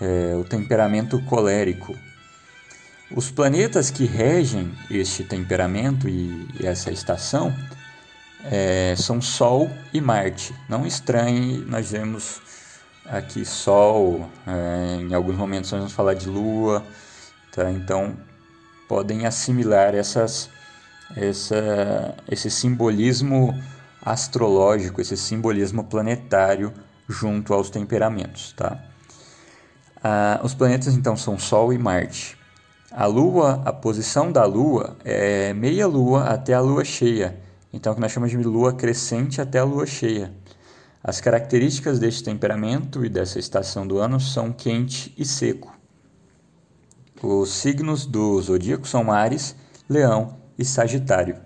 é, 0.00 0.36
o 0.36 0.42
temperamento 0.42 1.22
colérico. 1.26 1.94
Os 3.14 3.30
planetas 3.30 3.90
que 3.90 4.06
regem 4.06 4.72
este 4.90 5.24
temperamento 5.24 6.08
e, 6.08 6.48
e 6.58 6.66
essa 6.66 6.90
estação 6.90 7.54
é, 8.50 8.94
são 8.96 9.20
Sol 9.20 9.70
e 9.92 10.00
Marte. 10.00 10.54
Não 10.66 10.86
estranhe, 10.86 11.58
nós 11.58 11.90
vemos 11.90 12.40
aqui 13.10 13.44
Sol, 13.44 14.28
é, 14.46 14.96
em 15.00 15.14
alguns 15.14 15.36
momentos 15.36 15.70
nós 15.72 15.80
vamos 15.80 15.94
falar 15.94 16.14
de 16.14 16.28
Lua, 16.28 16.84
tá? 17.52 17.70
Então 17.70 18.16
podem 18.88 19.26
assimilar 19.26 19.94
essas, 19.94 20.48
essa, 21.16 22.14
esse 22.30 22.50
simbolismo 22.50 23.58
astrológico, 24.02 25.00
esse 25.00 25.16
simbolismo 25.16 25.84
planetário 25.84 26.72
junto 27.08 27.54
aos 27.54 27.70
temperamentos, 27.70 28.52
tá? 28.52 28.78
Ah, 30.02 30.40
os 30.44 30.54
planetas 30.54 30.94
então 30.94 31.16
são 31.16 31.38
Sol 31.38 31.72
e 31.72 31.78
Marte. 31.78 32.36
A 32.90 33.06
Lua, 33.06 33.62
a 33.64 33.72
posição 33.72 34.32
da 34.32 34.44
Lua 34.44 34.96
é 35.04 35.52
meia 35.52 35.86
Lua 35.86 36.24
até 36.24 36.54
a 36.54 36.60
Lua 36.60 36.84
cheia, 36.84 37.38
então 37.72 37.94
que 37.94 38.00
nós 38.00 38.12
chamamos 38.12 38.36
de 38.36 38.42
Lua 38.42 38.72
crescente 38.72 39.40
até 39.40 39.58
a 39.58 39.64
Lua 39.64 39.86
cheia. 39.86 40.32
As 41.08 41.22
características 41.22 41.98
deste 41.98 42.22
temperamento 42.22 43.02
e 43.02 43.08
dessa 43.08 43.38
estação 43.38 43.86
do 43.86 43.96
ano 43.98 44.20
são 44.20 44.52
quente 44.52 45.14
e 45.16 45.24
seco. 45.24 45.74
Os 47.22 47.48
signos 47.48 48.04
do 48.04 48.38
zodíaco 48.42 48.86
são 48.86 49.10
Ares, 49.10 49.56
Leão 49.88 50.36
e 50.58 50.66
Sagitário. 50.66 51.38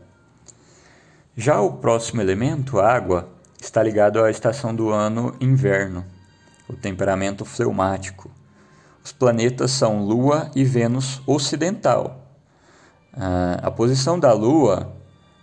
Já 1.37 1.61
o 1.61 1.75
próximo 1.75 2.21
elemento, 2.21 2.81
água, 2.81 3.29
está 3.61 3.81
ligado 3.81 4.25
à 4.25 4.33
estação 4.33 4.75
do 4.75 4.91
ano 4.91 5.37
inverno, 5.41 6.05
o 6.69 6.75
temperamento 6.75 7.45
fleumático. 7.45 8.33
Os 9.05 9.13
planetas 9.13 9.71
são 9.71 10.05
Lua 10.05 10.51
e 10.57 10.65
Vênus 10.65 11.23
ocidental. 11.25 12.35
A 13.63 13.71
posição 13.71 14.19
da 14.19 14.33
Lua 14.33 14.93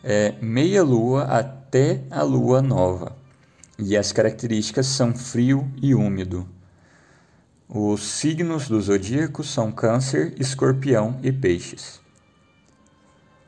é 0.04 0.36
meia 0.42 0.84
Lua 0.84 1.24
até 1.24 2.04
a 2.12 2.22
Lua 2.22 2.62
nova. 2.62 3.18
E 3.82 3.96
as 3.96 4.12
características 4.12 4.88
são 4.88 5.16
frio 5.16 5.72
e 5.82 5.96
úmido. 5.96 6.46
Os 7.70 8.02
signos 8.02 8.68
do 8.68 8.82
zodíaco 8.82 9.42
são 9.42 9.72
Câncer, 9.72 10.34
Escorpião 10.38 11.18
e 11.24 11.32
Peixes. 11.32 12.02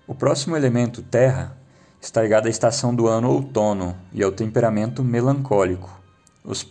O 0.07 0.15
próximo 0.15 0.55
elemento, 0.55 1.01
terra, 1.01 1.57
está 1.99 2.21
ligado 2.21 2.47
à 2.47 2.49
estação 2.49 2.95
do 2.95 3.07
ano 3.07 3.29
outono 3.29 3.97
e 4.13 4.23
ao 4.23 4.31
temperamento 4.31 5.03
melancólico. 5.03 6.01
Os, 6.45 6.65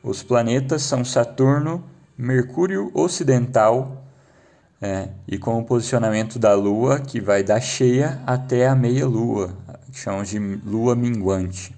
os 0.00 0.22
planetas 0.22 0.82
são 0.82 1.04
Saturno, 1.04 1.84
Mercúrio 2.16 2.92
ocidental 2.94 4.06
é, 4.80 5.08
e 5.26 5.36
com 5.38 5.58
o 5.58 5.64
posicionamento 5.64 6.38
da 6.38 6.54
Lua 6.54 7.00
que 7.00 7.20
vai 7.20 7.42
da 7.42 7.60
cheia 7.60 8.22
até 8.24 8.68
a 8.68 8.76
meia-lua, 8.76 9.54
que 9.90 9.98
chamamos 9.98 10.28
de 10.28 10.38
lua 10.38 10.94
minguante. 10.94 11.75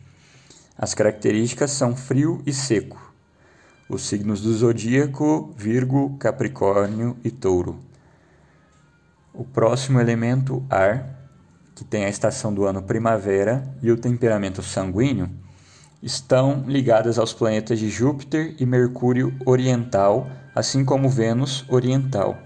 As 0.78 0.94
características 0.94 1.73
são 1.73 1.97
frio 1.97 2.40
e 2.47 2.52
seco 2.52 3.08
os 3.88 4.02
signos 4.02 4.42
do 4.42 4.52
zodíaco, 4.52 5.54
Virgo, 5.56 6.16
Capricórnio 6.18 7.16
e 7.25 7.30
Touro. 7.30 7.80
O 9.32 9.44
próximo 9.44 9.99
elemento, 9.99 10.62
ar, 10.68 11.08
que 11.75 11.85
tem 11.85 12.04
a 12.04 12.08
estação 12.08 12.52
do 12.52 12.66
ano 12.66 12.82
primavera 12.82 13.66
e 13.82 13.90
o 13.90 13.97
temperamento 13.97 14.62
sanguíneo, 14.62 15.30
estão 16.02 16.64
ligadas 16.66 17.18
aos 17.18 17.32
planetas 17.32 17.78
de 17.78 17.88
Júpiter 17.88 18.54
e 18.58 18.66
Mercúrio 18.66 19.35
oriental, 19.47 20.28
assim 20.54 20.85
como 20.85 21.08
Vênus 21.08 21.64
oriental. 21.68 22.37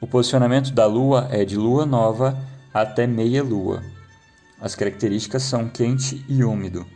O 0.00 0.06
posicionamento 0.06 0.72
da 0.72 0.86
Lua 0.86 1.26
é 1.30 1.44
de 1.44 1.56
lua 1.56 1.84
nova 1.84 2.38
até 2.72 3.06
meia 3.06 3.42
lua. 3.42 3.82
As 4.60 4.74
características 4.74 5.42
são 5.42 5.68
quente 5.68 6.24
e 6.28 6.44
úmido. 6.44 6.86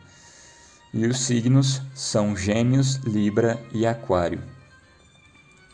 E 0.92 1.06
os 1.06 1.20
signos 1.20 1.82
são 1.94 2.36
Gêmeos, 2.36 2.96
Libra 3.04 3.60
e 3.72 3.86
Aquário. 3.86 4.40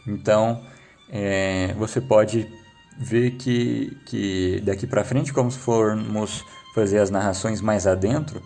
Então, 0.06 0.62
é, 1.10 1.74
você 1.78 2.00
pode 2.00 2.46
ver 2.98 3.32
que, 3.32 3.96
que 4.06 4.62
daqui 4.64 4.86
para 4.86 5.04
frente, 5.04 5.32
como 5.32 5.50
formos 5.50 6.44
fazer 6.74 6.98
as 6.98 7.10
narrações 7.10 7.60
mais 7.60 7.86
adentro, 7.86 8.42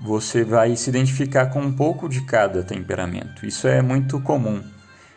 você 0.00 0.44
vai 0.44 0.76
se 0.76 0.90
identificar 0.90 1.46
com 1.46 1.60
um 1.60 1.72
pouco 1.72 2.08
de 2.08 2.22
cada 2.22 2.62
temperamento. 2.62 3.46
Isso 3.46 3.66
é 3.66 3.82
muito 3.82 4.20
comum. 4.20 4.62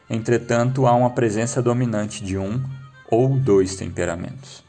Entretanto, 0.09 0.87
há 0.87 0.93
uma 0.93 1.09
presença 1.09 1.61
dominante 1.61 2.23
de 2.23 2.37
um 2.37 2.63
ou 3.09 3.37
dois 3.37 3.75
temperamentos. 3.75 4.66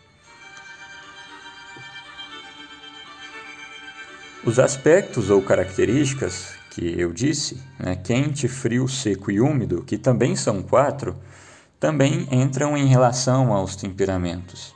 Os 4.48 4.58
aspectos 4.58 5.28
ou 5.28 5.42
características 5.42 6.54
que 6.70 6.98
eu 6.98 7.12
disse, 7.12 7.60
né, 7.78 7.94
quente, 7.94 8.48
frio, 8.48 8.88
seco 8.88 9.30
e 9.30 9.42
úmido, 9.42 9.84
que 9.84 9.98
também 9.98 10.34
são 10.34 10.62
quatro, 10.62 11.14
também 11.78 12.26
entram 12.32 12.74
em 12.74 12.86
relação 12.86 13.52
aos 13.52 13.76
temperamentos. 13.76 14.74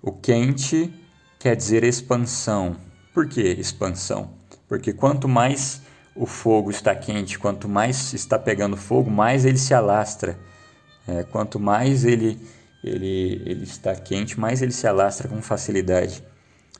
O 0.00 0.10
quente 0.10 0.90
quer 1.38 1.54
dizer 1.54 1.84
expansão. 1.84 2.78
Por 3.12 3.28
que 3.28 3.42
expansão? 3.42 4.30
Porque 4.66 4.90
quanto 4.94 5.28
mais 5.28 5.82
o 6.16 6.24
fogo 6.24 6.70
está 6.70 6.94
quente, 6.94 7.38
quanto 7.38 7.68
mais 7.68 8.14
está 8.14 8.38
pegando 8.38 8.74
fogo, 8.74 9.10
mais 9.10 9.44
ele 9.44 9.58
se 9.58 9.74
alastra. 9.74 10.38
É, 11.06 11.24
quanto 11.24 11.60
mais 11.60 12.06
ele, 12.06 12.40
ele, 12.82 13.42
ele 13.44 13.64
está 13.64 13.94
quente, 13.94 14.40
mais 14.40 14.62
ele 14.62 14.72
se 14.72 14.86
alastra 14.86 15.28
com 15.28 15.42
facilidade. 15.42 16.24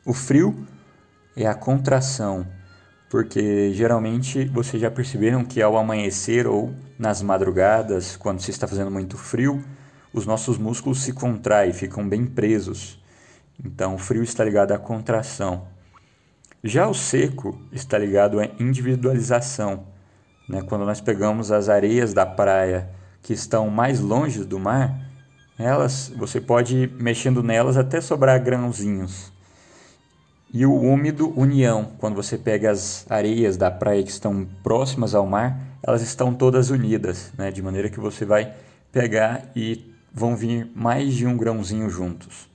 O 0.06 0.14
frio 0.14 0.66
é 1.36 1.46
a 1.46 1.54
contração, 1.54 2.46
porque 3.10 3.72
geralmente 3.72 4.44
vocês 4.46 4.80
já 4.80 4.90
perceberam 4.90 5.44
que 5.44 5.60
ao 5.60 5.76
amanhecer 5.76 6.46
ou 6.46 6.74
nas 6.98 7.22
madrugadas, 7.22 8.16
quando 8.16 8.40
se 8.40 8.50
está 8.50 8.66
fazendo 8.66 8.90
muito 8.90 9.16
frio, 9.16 9.64
os 10.12 10.26
nossos 10.26 10.58
músculos 10.58 11.02
se 11.02 11.12
contraem, 11.12 11.72
ficam 11.72 12.08
bem 12.08 12.24
presos. 12.24 13.02
Então, 13.62 13.96
o 13.96 13.98
frio 13.98 14.22
está 14.22 14.44
ligado 14.44 14.72
à 14.72 14.78
contração. 14.78 15.66
Já 16.62 16.88
o 16.88 16.94
seco 16.94 17.60
está 17.72 17.98
ligado 17.98 18.40
à 18.40 18.46
individualização. 18.58 19.86
Né? 20.48 20.62
Quando 20.62 20.86
nós 20.86 21.00
pegamos 21.00 21.50
as 21.50 21.68
areias 21.68 22.14
da 22.14 22.24
praia 22.24 22.88
que 23.22 23.32
estão 23.32 23.68
mais 23.68 24.00
longe 24.00 24.44
do 24.44 24.58
mar, 24.58 24.98
elas, 25.58 26.12
você 26.16 26.40
pode 26.40 26.76
ir 26.76 26.92
mexendo 26.92 27.42
nelas 27.42 27.76
até 27.76 28.00
sobrar 28.00 28.42
grãozinhos. 28.42 29.33
E 30.56 30.64
o 30.64 30.72
úmido, 30.72 31.36
união. 31.36 31.90
Quando 31.98 32.14
você 32.14 32.38
pega 32.38 32.70
as 32.70 33.04
areias 33.10 33.56
da 33.56 33.72
praia 33.72 34.04
que 34.04 34.10
estão 34.10 34.46
próximas 34.62 35.12
ao 35.12 35.26
mar, 35.26 35.58
elas 35.82 36.00
estão 36.00 36.32
todas 36.32 36.70
unidas, 36.70 37.32
né? 37.36 37.50
de 37.50 37.60
maneira 37.60 37.90
que 37.90 37.98
você 37.98 38.24
vai 38.24 38.54
pegar 38.92 39.50
e 39.56 39.92
vão 40.12 40.36
vir 40.36 40.70
mais 40.72 41.12
de 41.12 41.26
um 41.26 41.36
grãozinho 41.36 41.90
juntos. 41.90 42.48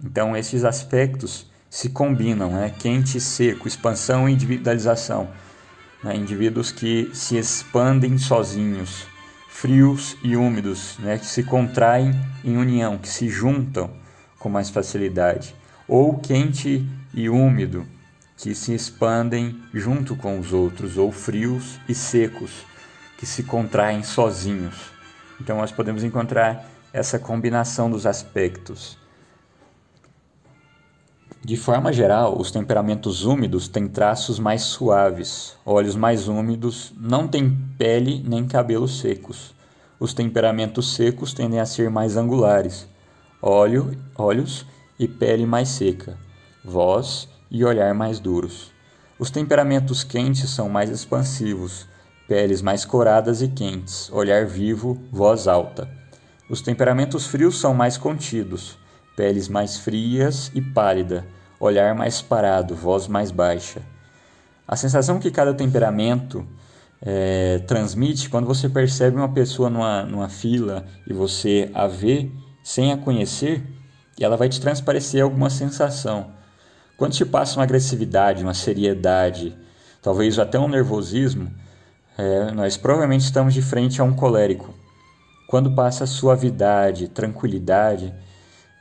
Então, 0.00 0.36
esses 0.36 0.64
aspectos 0.64 1.50
se 1.68 1.88
combinam, 1.88 2.52
né? 2.52 2.72
quente 2.78 3.18
e 3.18 3.20
seco, 3.20 3.66
expansão 3.66 4.28
e 4.28 4.32
individualização. 4.32 5.28
Né? 6.04 6.14
Indivíduos 6.14 6.70
que 6.70 7.10
se 7.12 7.36
expandem 7.36 8.16
sozinhos, 8.16 9.08
frios 9.48 10.16
e 10.22 10.36
úmidos, 10.36 10.96
né? 11.00 11.18
que 11.18 11.26
se 11.26 11.42
contraem 11.42 12.12
em 12.44 12.56
união, 12.56 12.96
que 12.96 13.08
se 13.08 13.28
juntam 13.28 13.90
com 14.38 14.48
mais 14.48 14.70
facilidade. 14.70 15.52
Ou 15.86 16.18
quente 16.18 16.88
e 17.12 17.28
úmido, 17.28 17.86
que 18.36 18.54
se 18.54 18.74
expandem 18.74 19.60
junto 19.72 20.16
com 20.16 20.38
os 20.38 20.52
outros, 20.52 20.96
ou 20.96 21.12
frios 21.12 21.78
e 21.88 21.94
secos, 21.94 22.50
que 23.18 23.26
se 23.26 23.42
contraem 23.42 24.02
sozinhos. 24.02 24.74
Então 25.40 25.58
nós 25.58 25.72
podemos 25.72 26.02
encontrar 26.02 26.68
essa 26.92 27.18
combinação 27.18 27.90
dos 27.90 28.06
aspectos. 28.06 28.98
De 31.44 31.56
forma 31.56 31.92
geral, 31.92 32.40
os 32.40 32.50
temperamentos 32.50 33.24
úmidos 33.24 33.68
têm 33.68 33.86
traços 33.86 34.38
mais 34.38 34.62
suaves, 34.62 35.54
olhos 35.66 35.94
mais 35.94 36.26
úmidos, 36.26 36.92
não 36.96 37.28
têm 37.28 37.54
pele 37.76 38.24
nem 38.26 38.46
cabelos 38.46 39.00
secos. 39.00 39.54
Os 40.00 40.14
temperamentos 40.14 40.94
secos 40.94 41.34
tendem 41.34 41.60
a 41.60 41.66
ser 41.66 41.90
mais 41.90 42.16
angulares, 42.16 42.88
olho, 43.42 43.94
olhos 44.16 44.64
e 44.98 45.08
pele 45.08 45.46
mais 45.46 45.68
seca 45.68 46.18
voz 46.64 47.28
e 47.50 47.64
olhar 47.64 47.92
mais 47.94 48.18
duros. 48.18 48.72
Os 49.18 49.30
temperamentos 49.30 50.02
quentes 50.02 50.48
são 50.48 50.68
mais 50.68 50.88
expansivos, 50.88 51.86
peles 52.26 52.62
mais 52.62 52.84
coradas 52.84 53.42
e 53.42 53.48
quentes, 53.48 54.10
olhar 54.10 54.46
vivo, 54.46 54.98
voz 55.12 55.46
alta. 55.46 55.88
Os 56.48 56.62
temperamentos 56.62 57.26
frios 57.26 57.60
são 57.60 57.74
mais 57.74 57.98
contidos, 57.98 58.78
peles 59.14 59.48
mais 59.48 59.76
frias 59.76 60.50
e 60.54 60.62
pálida, 60.62 61.26
olhar 61.60 61.94
mais 61.94 62.22
parado, 62.22 62.74
voz 62.74 63.06
mais 63.06 63.30
baixa. 63.30 63.82
A 64.66 64.74
sensação 64.74 65.20
que 65.20 65.30
cada 65.30 65.52
temperamento 65.52 66.46
é, 67.00 67.58
transmite 67.66 68.30
quando 68.30 68.46
você 68.46 68.68
percebe 68.68 69.16
uma 69.16 69.28
pessoa 69.28 69.68
numa, 69.68 70.02
numa 70.04 70.28
fila 70.28 70.86
e 71.06 71.12
você 71.12 71.70
a 71.74 71.86
vê 71.86 72.30
sem 72.62 72.90
a 72.90 72.96
conhecer, 72.96 73.62
ela 74.22 74.36
vai 74.36 74.48
te 74.48 74.60
transparecer 74.60 75.22
alguma 75.22 75.50
sensação. 75.50 76.32
Quando 76.96 77.14
te 77.14 77.24
passa 77.24 77.58
uma 77.58 77.64
agressividade, 77.64 78.44
uma 78.44 78.54
seriedade, 78.54 79.56
talvez 80.00 80.38
até 80.38 80.58
um 80.58 80.68
nervosismo, 80.68 81.50
é, 82.16 82.52
nós 82.52 82.76
provavelmente 82.76 83.22
estamos 83.22 83.52
de 83.52 83.62
frente 83.62 84.00
a 84.00 84.04
um 84.04 84.14
colérico. 84.14 84.72
Quando 85.48 85.74
passa 85.74 86.06
suavidade, 86.06 87.08
tranquilidade, 87.08 88.14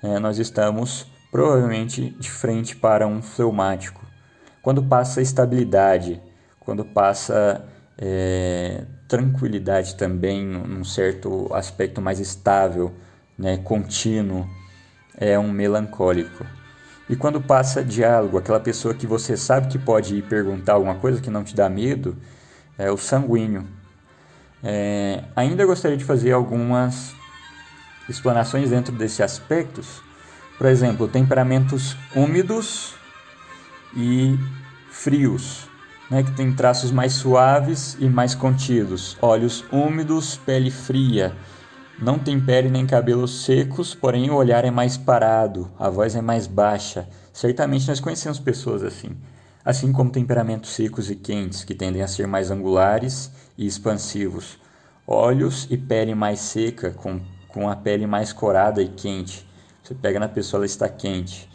é, 0.03 0.19
nós 0.19 0.37
estamos 0.37 1.07
provavelmente 1.31 2.11
de 2.19 2.29
frente 2.29 2.75
para 2.75 3.07
um 3.07 3.21
fleumático. 3.21 4.05
Quando 4.61 4.83
passa 4.83 5.21
estabilidade, 5.21 6.21
quando 6.59 6.85
passa 6.85 7.65
é, 7.97 8.83
tranquilidade 9.07 9.95
também, 9.95 10.45
num 10.45 10.83
certo 10.83 11.49
aspecto 11.53 12.01
mais 12.01 12.19
estável, 12.19 12.93
né, 13.37 13.57
contínuo, 13.57 14.47
é 15.17 15.37
um 15.37 15.51
melancólico. 15.51 16.45
E 17.09 17.15
quando 17.15 17.41
passa 17.41 17.83
diálogo, 17.83 18.37
aquela 18.37 18.59
pessoa 18.59 18.93
que 18.93 19.05
você 19.05 19.35
sabe 19.35 19.67
que 19.67 19.77
pode 19.77 20.15
ir 20.15 20.23
perguntar 20.23 20.73
alguma 20.73 20.95
coisa 20.95 21.21
que 21.21 21.29
não 21.29 21.43
te 21.43 21.55
dá 21.55 21.69
medo, 21.69 22.17
é 22.77 22.89
o 22.89 22.97
sanguíneo. 22.97 23.67
É, 24.63 25.23
ainda 25.35 25.65
gostaria 25.65 25.97
de 25.97 26.05
fazer 26.05 26.31
algumas 26.31 27.13
explanações 28.07 28.69
dentro 28.69 28.93
desses 28.95 29.19
aspectos. 29.21 30.01
Por 30.57 30.67
exemplo, 30.67 31.07
temperamentos 31.07 31.97
úmidos 32.15 32.95
e 33.95 34.37
frios, 34.89 35.67
né, 36.09 36.23
que 36.23 36.31
tem 36.31 36.53
traços 36.53 36.91
mais 36.91 37.13
suaves 37.13 37.97
e 37.99 38.07
mais 38.07 38.33
contidos. 38.33 39.17
Olhos 39.21 39.65
úmidos, 39.71 40.37
pele 40.37 40.71
fria. 40.71 41.35
Não 41.99 42.17
tem 42.17 42.39
pele 42.39 42.69
nem 42.69 42.85
cabelos 42.85 43.45
secos, 43.45 43.93
porém 43.93 44.29
o 44.29 44.35
olhar 44.35 44.65
é 44.65 44.71
mais 44.71 44.97
parado, 44.97 45.71
a 45.77 45.89
voz 45.89 46.15
é 46.15 46.21
mais 46.21 46.47
baixa. 46.47 47.07
Certamente 47.31 47.87
nós 47.87 47.99
conhecemos 47.99 48.39
pessoas 48.39 48.83
assim. 48.83 49.15
Assim 49.63 49.91
como 49.91 50.09
temperamentos 50.09 50.71
secos 50.71 51.09
e 51.09 51.15
quentes, 51.15 51.63
que 51.63 51.73
tendem 51.73 52.01
a 52.01 52.07
ser 52.07 52.27
mais 52.27 52.51
angulares 52.51 53.31
e 53.57 53.65
expansivos. 53.65 54.57
Olhos 55.07 55.67
e 55.69 55.77
pele 55.77 56.15
mais 56.15 56.39
seca, 56.39 56.91
com, 56.91 57.21
com 57.47 57.69
a 57.69 57.75
pele 57.75 58.07
mais 58.07 58.33
corada 58.33 58.81
e 58.81 58.89
quente. 58.89 59.47
Você 59.81 59.93
pega 59.93 60.19
na 60.19 60.27
pessoa, 60.27 60.59
ela 60.59 60.65
está 60.65 60.89
quente. 60.89 61.49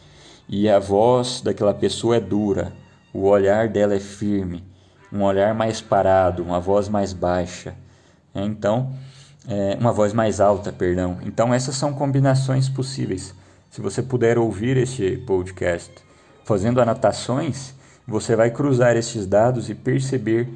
E 0.49 0.69
a 0.69 0.79
voz 0.79 1.43
daquela 1.43 1.75
pessoa 1.75 2.17
é 2.17 2.21
dura, 2.21 2.73
o 3.13 3.27
olhar 3.27 3.69
dela 3.69 3.95
é 3.95 4.01
firme, 4.01 4.65
um 5.13 5.23
olhar 5.23 5.55
mais 5.55 5.81
parado, 5.81 6.43
uma 6.43 6.61
voz 6.61 6.89
mais 6.89 7.13
baixa. 7.13 7.75
É, 8.35 8.43
então, 8.43 8.95
é, 9.49 9.77
uma 9.81 9.93
voz 9.93 10.13
mais 10.13 10.41
alta, 10.41 10.71
perdão. 10.71 11.19
Então, 11.23 11.55
essas 11.55 11.75
são 11.75 11.95
combinações 11.95 12.69
possíveis. 12.69 13.35
Se 13.71 13.81
você 13.81 14.03
puder 14.03 14.39
ouvir 14.39 14.77
este 14.77 15.17
podcast 15.27 15.91
fazendo 16.45 16.81
anotações, 16.81 17.75
você 18.07 18.37
vai 18.37 18.51
cruzar 18.51 18.95
esses 18.97 19.27
dados 19.27 19.71
e 19.71 19.75
perceber 19.75 20.49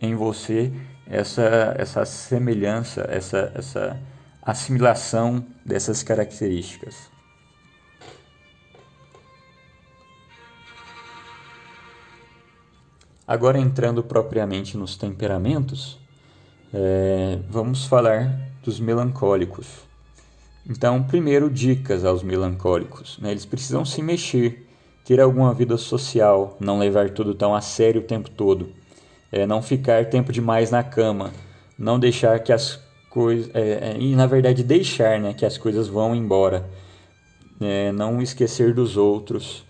em 0.00 0.16
você 0.16 0.72
essa, 1.06 1.74
essa 1.78 2.04
semelhança, 2.04 3.06
essa, 3.08 3.52
essa 3.54 4.00
assimilação 4.42 5.44
dessas 5.64 6.02
características. 6.02 7.10
Agora 13.26 13.58
entrando 13.58 14.02
propriamente 14.02 14.76
nos 14.76 14.96
temperamentos, 14.96 16.00
é, 16.72 17.38
vamos 17.48 17.86
falar 17.86 18.38
dos 18.62 18.78
melancólicos. 18.78 19.66
Então, 20.68 21.02
primeiro, 21.02 21.50
dicas 21.50 22.04
aos 22.04 22.22
melancólicos. 22.22 23.18
Né? 23.18 23.30
Eles 23.30 23.44
precisam 23.44 23.84
se 23.84 24.02
mexer, 24.02 24.66
ter 25.04 25.20
alguma 25.20 25.52
vida 25.52 25.76
social, 25.76 26.56
não 26.60 26.78
levar 26.78 27.10
tudo 27.10 27.34
tão 27.34 27.54
a 27.54 27.60
sério 27.60 28.00
o 28.00 28.04
tempo 28.04 28.30
todo, 28.30 28.68
é, 29.32 29.46
não 29.46 29.62
ficar 29.62 30.06
tempo 30.06 30.32
demais 30.32 30.70
na 30.70 30.82
cama, 30.82 31.32
não 31.78 31.98
deixar 31.98 32.38
que 32.40 32.52
as 32.52 32.78
coisas. 33.08 33.50
É, 33.54 33.92
é, 33.92 33.96
e, 33.98 34.14
na 34.14 34.26
verdade, 34.26 34.62
deixar 34.62 35.18
né, 35.18 35.34
que 35.34 35.46
as 35.46 35.56
coisas 35.58 35.88
vão 35.88 36.14
embora, 36.14 36.68
é, 37.60 37.90
não 37.92 38.22
esquecer 38.22 38.74
dos 38.74 38.96
outros 38.96 39.64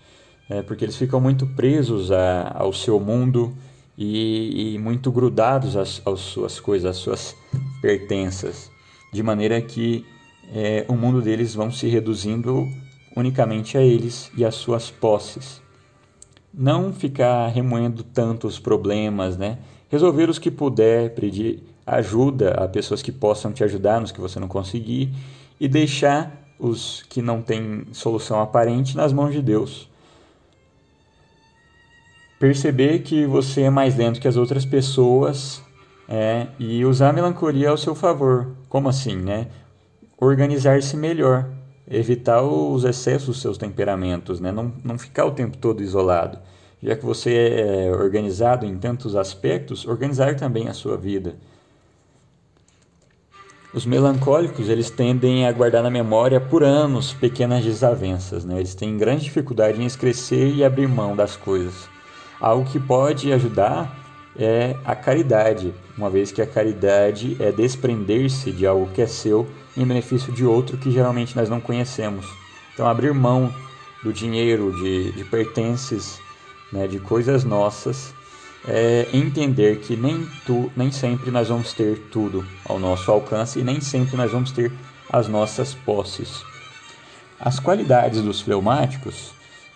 é, 0.51 0.61
porque 0.61 0.83
eles 0.83 0.97
ficam 0.97 1.21
muito 1.21 1.47
presos 1.47 2.11
a, 2.11 2.51
ao 2.53 2.73
seu 2.73 2.99
mundo 2.99 3.55
e, 3.97 4.73
e 4.75 4.79
muito 4.79 5.11
grudados 5.11 5.75
às, 5.75 6.01
às, 6.05 6.19
suas 6.19 6.59
coisas, 6.59 6.91
às 6.91 6.97
suas 6.97 7.35
pertenças, 7.81 8.71
de 9.11 9.21
maneira 9.21 9.61
que 9.61 10.05
é, 10.53 10.85
o 10.87 10.93
mundo 10.93 11.21
deles 11.21 11.53
vão 11.53 11.71
se 11.71 11.87
reduzindo 11.87 12.67
unicamente 13.15 13.77
a 13.77 13.81
eles 13.81 14.31
e 14.35 14.45
às 14.45 14.55
suas 14.55 14.89
posses. 14.89 15.61
Não 16.53 16.91
ficar 16.91 17.47
remoendo 17.47 18.03
tanto 18.03 18.47
os 18.47 18.59
problemas, 18.59 19.37
né? 19.37 19.59
Resolver 19.89 20.29
os 20.29 20.39
que 20.39 20.51
puder, 20.51 21.13
pedir 21.13 21.63
ajuda 21.85 22.51
a 22.51 22.67
pessoas 22.67 23.01
que 23.01 23.11
possam 23.11 23.51
te 23.51 23.63
ajudar 23.63 23.99
nos 23.99 24.11
que 24.11 24.21
você 24.21 24.39
não 24.39 24.47
conseguir 24.47 25.13
e 25.59 25.67
deixar 25.67 26.53
os 26.59 27.03
que 27.09 27.21
não 27.21 27.41
têm 27.41 27.85
solução 27.91 28.39
aparente 28.39 28.95
nas 28.95 29.11
mãos 29.11 29.33
de 29.33 29.41
Deus 29.41 29.90
perceber 32.41 33.03
que 33.03 33.23
você 33.27 33.61
é 33.61 33.69
mais 33.69 33.95
lento 33.95 34.19
que 34.19 34.27
as 34.27 34.35
outras 34.35 34.65
pessoas 34.65 35.61
é, 36.09 36.47
e 36.57 36.83
usar 36.83 37.09
a 37.09 37.13
melancolia 37.13 37.69
ao 37.69 37.77
seu 37.77 37.93
favor. 37.93 38.47
Como 38.67 38.89
assim, 38.89 39.15
né? 39.15 39.45
Organizar-se 40.19 40.97
melhor, 40.97 41.47
evitar 41.87 42.41
os 42.41 42.83
excessos 42.83 43.27
dos 43.27 43.41
seus 43.41 43.59
temperamentos, 43.59 44.39
né? 44.39 44.51
Não, 44.51 44.73
não 44.83 44.97
ficar 44.97 45.25
o 45.25 45.31
tempo 45.31 45.55
todo 45.55 45.83
isolado. 45.83 46.39
Já 46.81 46.95
que 46.95 47.05
você 47.05 47.31
é 47.59 47.91
organizado 47.91 48.65
em 48.65 48.75
tantos 48.75 49.15
aspectos, 49.15 49.87
organizar 49.87 50.35
também 50.35 50.67
a 50.67 50.73
sua 50.73 50.97
vida. 50.97 51.35
Os 53.71 53.85
melancólicos, 53.85 54.67
eles 54.67 54.89
tendem 54.89 55.45
a 55.45 55.51
guardar 55.51 55.83
na 55.83 55.91
memória 55.91 56.41
por 56.41 56.63
anos 56.63 57.13
pequenas 57.13 57.63
desavenças, 57.63 58.43
né? 58.43 58.57
Eles 58.57 58.73
têm 58.73 58.97
grande 58.97 59.25
dificuldade 59.25 59.79
em 59.79 59.85
esquecer 59.85 60.55
e 60.55 60.63
abrir 60.63 60.87
mão 60.87 61.15
das 61.15 61.37
coisas. 61.37 61.90
Algo 62.41 62.67
que 62.69 62.79
pode 62.79 63.31
ajudar 63.31 63.95
é 64.35 64.75
a 64.83 64.95
caridade, 64.95 65.73
uma 65.95 66.09
vez 66.09 66.31
que 66.31 66.41
a 66.41 66.47
caridade 66.47 67.37
é 67.39 67.51
desprender-se 67.51 68.51
de 68.51 68.65
algo 68.65 68.89
que 68.93 69.01
é 69.01 69.07
seu 69.07 69.47
em 69.77 69.85
benefício 69.85 70.33
de 70.33 70.43
outro 70.43 70.77
que 70.77 70.89
geralmente 70.89 71.35
nós 71.35 71.49
não 71.49 71.61
conhecemos. 71.61 72.25
Então, 72.73 72.87
abrir 72.87 73.13
mão 73.13 73.53
do 74.03 74.11
dinheiro, 74.11 74.73
de, 74.81 75.11
de 75.11 75.23
pertences, 75.25 76.19
né, 76.73 76.87
de 76.87 76.99
coisas 76.99 77.43
nossas, 77.43 78.13
é 78.67 79.07
entender 79.13 79.79
que 79.79 79.95
nem, 79.95 80.27
tu, 80.45 80.71
nem 80.75 80.91
sempre 80.91 81.29
nós 81.29 81.49
vamos 81.49 81.73
ter 81.73 81.97
tudo 82.11 82.45
ao 82.65 82.79
nosso 82.79 83.11
alcance 83.11 83.59
e 83.59 83.63
nem 83.63 83.79
sempre 83.81 84.15
nós 84.17 84.31
vamos 84.31 84.51
ter 84.51 84.71
as 85.11 85.27
nossas 85.27 85.73
posses. 85.73 86.43
As 87.39 87.59
qualidades 87.59 88.21
dos 88.21 88.41
fleumáticos 88.41 89.33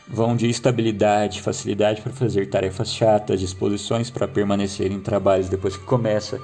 vão 0.07 0.35
de 0.35 0.49
estabilidade, 0.49 1.41
facilidade 1.41 2.01
para 2.01 2.13
fazer 2.13 2.47
tarefas 2.47 2.93
chatas, 2.93 3.39
disposições 3.39 4.09
para 4.09 4.27
permanecer 4.27 4.91
em 4.91 4.99
trabalhos 4.99 5.49
depois 5.49 5.75
que 5.75 5.83
começa. 5.83 6.39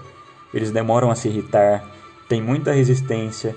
Eles 0.53 0.71
demoram 0.71 1.11
a 1.11 1.15
se 1.15 1.27
irritar, 1.27 1.85
têm 2.27 2.41
muita 2.41 2.71
resistência 2.71 3.55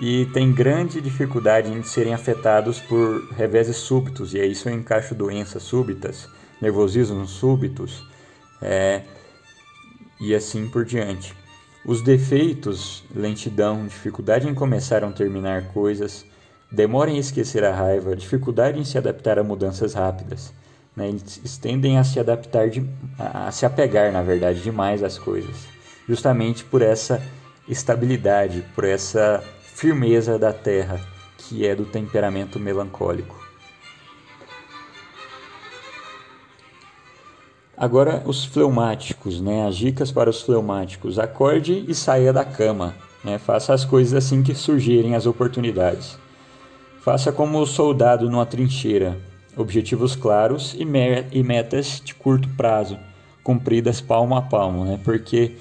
e 0.00 0.26
têm 0.32 0.52
grande 0.52 1.00
dificuldade 1.00 1.70
em 1.70 1.82
serem 1.82 2.14
afetados 2.14 2.80
por 2.80 3.28
reveses 3.32 3.76
súbitos, 3.76 4.32
e 4.32 4.40
aí 4.40 4.52
isso 4.52 4.68
eu 4.68 4.74
encaixo 4.74 5.14
doenças 5.14 5.62
súbitas, 5.62 6.28
nervosismos 6.60 7.30
súbitos 7.30 8.02
é, 8.60 9.02
e 10.20 10.34
assim 10.34 10.68
por 10.68 10.84
diante. 10.84 11.34
Os 11.84 12.00
defeitos, 12.00 13.04
lentidão, 13.14 13.86
dificuldade 13.86 14.48
em 14.48 14.54
começar 14.54 15.04
ou 15.04 15.12
terminar 15.12 15.72
coisas, 15.72 16.24
demora 16.72 17.10
em 17.10 17.18
esquecer 17.18 17.62
a 17.64 17.74
raiva, 17.74 18.16
dificuldade 18.16 18.80
em 18.80 18.84
se 18.84 18.96
adaptar 18.96 19.38
a 19.38 19.44
mudanças 19.44 19.92
rápidas. 19.92 20.52
Né? 20.96 21.08
Eles 21.08 21.58
tendem 21.58 21.98
a 21.98 22.04
se 22.04 22.18
adaptar, 22.18 22.70
de, 22.70 22.84
a 23.18 23.50
se 23.52 23.66
apegar, 23.66 24.10
na 24.10 24.22
verdade, 24.22 24.62
demais 24.62 25.02
às 25.02 25.18
coisas, 25.18 25.66
justamente 26.08 26.64
por 26.64 26.80
essa 26.80 27.22
estabilidade, 27.68 28.64
por 28.74 28.84
essa 28.84 29.44
firmeza 29.62 30.38
da 30.38 30.52
terra, 30.52 30.98
que 31.36 31.66
é 31.66 31.74
do 31.74 31.84
temperamento 31.84 32.58
melancólico. 32.58 33.40
Agora 37.76 38.22
os 38.26 38.44
fleumáticos, 38.44 39.40
né? 39.40 39.66
As 39.66 39.76
dicas 39.76 40.12
para 40.12 40.30
os 40.30 40.40
fleumáticos: 40.40 41.18
acorde 41.18 41.84
e 41.88 41.94
saia 41.94 42.32
da 42.32 42.44
cama, 42.44 42.94
né? 43.24 43.38
Faça 43.38 43.74
as 43.74 43.84
coisas 43.84 44.14
assim 44.14 44.42
que 44.42 44.54
surgirem 44.54 45.16
as 45.16 45.26
oportunidades. 45.26 46.21
Faça 47.02 47.32
como 47.32 47.58
o 47.58 47.66
soldado 47.66 48.30
numa 48.30 48.46
trincheira, 48.46 49.18
objetivos 49.56 50.14
claros 50.14 50.72
e, 50.74 50.86
e 51.32 51.42
metas 51.42 52.00
de 52.00 52.14
curto 52.14 52.48
prazo, 52.50 52.96
cumpridas 53.42 54.00
palmo 54.00 54.36
a 54.36 54.42
palmo, 54.42 54.84
né? 54.84 55.00
Porque 55.02 55.56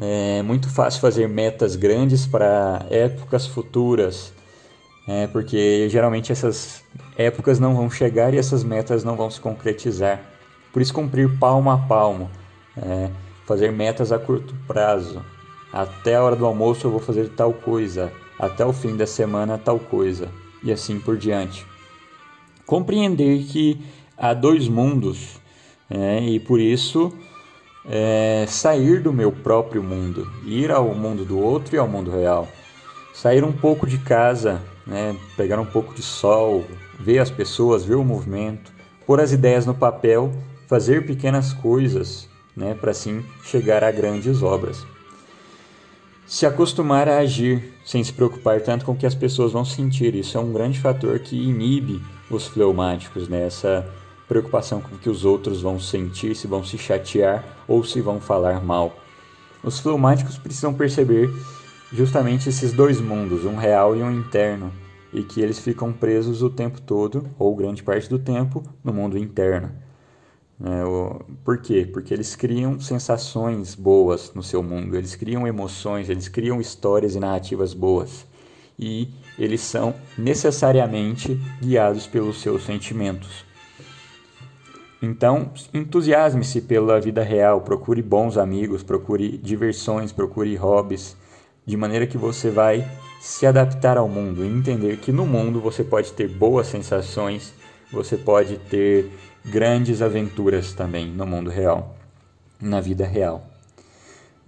é 0.00 0.42
muito 0.42 0.68
fácil 0.68 1.00
fazer 1.00 1.28
metas 1.28 1.76
grandes 1.76 2.26
para 2.26 2.84
épocas 2.90 3.46
futuras, 3.46 4.32
é, 5.06 5.28
porque 5.28 5.88
geralmente 5.88 6.32
essas 6.32 6.82
épocas 7.16 7.60
não 7.60 7.76
vão 7.76 7.88
chegar 7.88 8.34
e 8.34 8.38
essas 8.38 8.64
metas 8.64 9.04
não 9.04 9.14
vão 9.14 9.30
se 9.30 9.40
concretizar. 9.40 10.20
Por 10.72 10.82
isso, 10.82 10.92
cumprir 10.92 11.38
palmo 11.38 11.70
a 11.70 11.78
palmo, 11.78 12.28
é, 12.76 13.10
fazer 13.46 13.70
metas 13.70 14.10
a 14.10 14.18
curto 14.18 14.52
prazo. 14.66 15.24
Até 15.72 16.16
a 16.16 16.22
hora 16.24 16.34
do 16.34 16.44
almoço 16.44 16.84
eu 16.84 16.90
vou 16.90 17.00
fazer 17.00 17.28
tal 17.28 17.52
coisa, 17.52 18.12
até 18.36 18.66
o 18.66 18.72
fim 18.72 18.96
da 18.96 19.06
semana 19.06 19.56
tal 19.56 19.78
coisa 19.78 20.42
e 20.64 20.72
assim 20.72 20.98
por 20.98 21.16
diante. 21.16 21.64
compreender 22.66 23.44
que 23.44 23.78
há 24.16 24.32
dois 24.32 24.66
mundos 24.68 25.38
é, 25.90 26.20
e 26.20 26.40
por 26.40 26.58
isso 26.58 27.12
é, 27.86 28.46
sair 28.48 29.02
do 29.02 29.12
meu 29.12 29.30
próprio 29.30 29.82
mundo, 29.82 30.26
ir 30.46 30.70
ao 30.70 30.94
mundo 30.94 31.24
do 31.24 31.38
outro 31.38 31.76
e 31.76 31.78
ao 31.78 31.86
mundo 31.86 32.10
real, 32.10 32.48
sair 33.12 33.44
um 33.44 33.52
pouco 33.52 33.86
de 33.86 33.98
casa, 33.98 34.62
né, 34.86 35.14
pegar 35.36 35.60
um 35.60 35.66
pouco 35.66 35.94
de 35.94 36.02
sol, 36.02 36.64
ver 36.98 37.18
as 37.18 37.30
pessoas, 37.30 37.84
ver 37.84 37.96
o 37.96 38.04
movimento, 38.04 38.72
pôr 39.06 39.20
as 39.20 39.32
ideias 39.32 39.66
no 39.66 39.74
papel, 39.74 40.32
fazer 40.66 41.04
pequenas 41.04 41.52
coisas, 41.52 42.28
né, 42.56 42.74
para 42.74 42.92
assim 42.92 43.22
chegar 43.44 43.84
a 43.84 43.90
grandes 43.90 44.42
obras. 44.42 44.86
Se 46.26 46.46
acostumar 46.46 47.08
a 47.08 47.18
agir 47.18 47.73
sem 47.84 48.02
se 48.02 48.12
preocupar 48.12 48.60
tanto 48.62 48.84
com 48.84 48.92
o 48.92 48.96
que 48.96 49.06
as 49.06 49.14
pessoas 49.14 49.52
vão 49.52 49.64
sentir, 49.64 50.14
isso 50.14 50.38
é 50.38 50.40
um 50.40 50.52
grande 50.52 50.80
fator 50.80 51.18
que 51.18 51.36
inibe 51.36 52.00
os 52.30 52.46
fleumáticos, 52.46 53.28
né? 53.28 53.46
Essa 53.46 53.86
preocupação 54.26 54.80
com 54.80 54.94
o 54.94 54.98
que 54.98 55.10
os 55.10 55.24
outros 55.24 55.60
vão 55.60 55.78
sentir, 55.78 56.34
se 56.34 56.46
vão 56.46 56.64
se 56.64 56.78
chatear 56.78 57.44
ou 57.68 57.84
se 57.84 58.00
vão 58.00 58.20
falar 58.20 58.64
mal. 58.64 58.96
Os 59.62 59.78
fleumáticos 59.78 60.38
precisam 60.38 60.72
perceber 60.72 61.30
justamente 61.92 62.48
esses 62.48 62.72
dois 62.72 63.00
mundos, 63.00 63.44
um 63.44 63.56
real 63.56 63.94
e 63.94 64.02
um 64.02 64.10
interno, 64.10 64.72
e 65.12 65.22
que 65.22 65.40
eles 65.40 65.58
ficam 65.58 65.92
presos 65.92 66.42
o 66.42 66.50
tempo 66.50 66.80
todo, 66.80 67.28
ou 67.38 67.54
grande 67.54 67.82
parte 67.82 68.08
do 68.08 68.18
tempo, 68.18 68.62
no 68.82 68.92
mundo 68.92 69.16
interno. 69.16 69.70
É, 70.62 70.84
o, 70.84 71.20
por 71.44 71.58
quê? 71.58 71.88
Porque 71.90 72.14
eles 72.14 72.36
criam 72.36 72.78
sensações 72.78 73.74
boas 73.74 74.32
no 74.34 74.42
seu 74.42 74.62
mundo, 74.62 74.96
eles 74.96 75.16
criam 75.16 75.46
emoções, 75.46 76.08
eles 76.08 76.28
criam 76.28 76.60
histórias 76.60 77.14
e 77.14 77.20
narrativas 77.20 77.74
boas. 77.74 78.26
E 78.78 79.08
eles 79.38 79.60
são 79.60 79.94
necessariamente 80.16 81.40
guiados 81.60 82.06
pelos 82.06 82.40
seus 82.40 82.64
sentimentos. 82.64 83.44
Então, 85.02 85.50
entusiasme-se 85.72 86.62
pela 86.62 87.00
vida 87.00 87.22
real, 87.22 87.60
procure 87.60 88.00
bons 88.00 88.38
amigos, 88.38 88.82
procure 88.82 89.36
diversões, 89.36 90.12
procure 90.12 90.56
hobbies, 90.56 91.16
de 91.66 91.76
maneira 91.76 92.06
que 92.06 92.16
você 92.16 92.50
vai 92.50 92.88
se 93.20 93.46
adaptar 93.46 93.96
ao 93.96 94.08
mundo 94.08 94.44
e 94.44 94.48
entender 94.48 94.98
que 94.98 95.12
no 95.12 95.26
mundo 95.26 95.60
você 95.60 95.84
pode 95.84 96.12
ter 96.12 96.28
boas 96.28 96.66
sensações, 96.66 97.52
você 97.92 98.16
pode 98.16 98.56
ter 98.70 99.10
grandes 99.44 100.00
aventuras 100.00 100.72
também 100.72 101.06
no 101.06 101.26
mundo 101.26 101.50
real, 101.50 101.96
na 102.60 102.80
vida 102.80 103.06
real. 103.06 103.46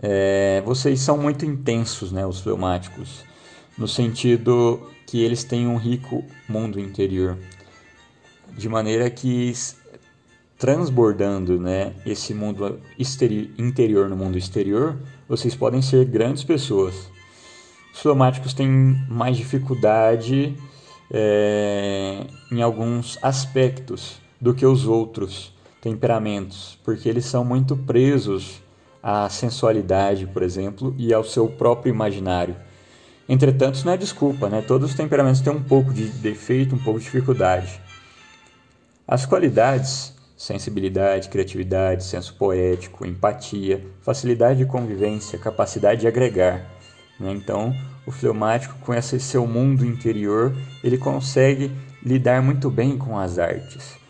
É, 0.03 0.63
vocês 0.65 1.01
são 1.01 1.19
muito 1.19 1.45
intensos, 1.45 2.13
né, 2.13 2.27
os 2.27 2.41
fleumáticos, 2.41 3.25
no 3.77 3.87
sentido 3.87 4.91
que 5.07 5.23
eles 5.23 5.45
têm 5.45 5.67
um 5.67 5.77
rico 5.77 6.25
mundo 6.49 6.81
interior, 6.81 7.37
de 8.57 8.69
maneira 8.69 9.09
que 9.11 9.53
transbordando 10.59 11.61
né, 11.61 11.93
esse 12.07 12.33
mundo 12.33 12.81
interior 13.59 14.09
no 14.09 14.17
mundo 14.17 14.39
exterior, 14.39 14.97
vocês 15.29 15.55
podem 15.55 15.83
ser 15.83 16.07
grandes 16.07 16.43
pessoas. 16.43 17.11
Os 17.93 18.01
fleumáticos 18.01 18.55
têm 18.55 18.69
mais 19.09 19.37
dificuldade 19.37 20.57
é, 21.11 22.27
em 22.51 22.63
alguns 22.63 23.19
aspectos 23.23 24.26
do 24.41 24.55
que 24.55 24.67
os 24.67 24.87
outros 24.87 25.53
temperamentos, 25.81 26.79
porque 26.85 27.09
eles 27.09 27.25
são 27.25 27.45
muito 27.45 27.77
presos 27.77 28.61
à 29.03 29.29
sensualidade, 29.29 30.27
por 30.27 30.43
exemplo, 30.43 30.95
e 30.99 31.15
ao 31.15 31.23
seu 31.23 31.49
próprio 31.49 31.91
imaginário. 31.91 32.57
Entretanto, 33.29 33.77
isso 33.77 33.87
não 33.87 33.93
é 33.93 33.97
desculpa, 33.97 34.49
né? 34.49 34.63
Todos 34.63 34.91
os 34.91 34.97
temperamentos 34.97 35.41
têm 35.41 35.53
um 35.53 35.63
pouco 35.63 35.93
de 35.93 36.09
defeito, 36.09 36.75
um 36.75 36.79
pouco 36.79 36.99
de 36.99 37.05
dificuldade. 37.05 37.81
As 39.07 39.25
qualidades, 39.25 40.13
sensibilidade, 40.37 41.29
criatividade, 41.29 42.05
senso 42.05 42.35
poético, 42.35 43.07
empatia, 43.07 43.85
facilidade 44.03 44.59
de 44.59 44.67
convivência, 44.67 45.39
capacidade 45.39 46.01
de 46.01 46.09
agregar. 46.09 46.67
Né? 47.19 47.33
Então, 47.33 47.73
o 48.05 48.11
fleumático, 48.11 48.75
com 48.81 48.93
esse 48.93 49.19
seu 49.19 49.47
mundo 49.47 49.85
interior, 49.85 50.53
ele 50.83 50.99
consegue 50.99 51.71
lidar 52.05 52.43
muito 52.43 52.71
bem 52.71 52.99
com 52.99 53.19
as 53.19 53.39
artes 53.39 54.06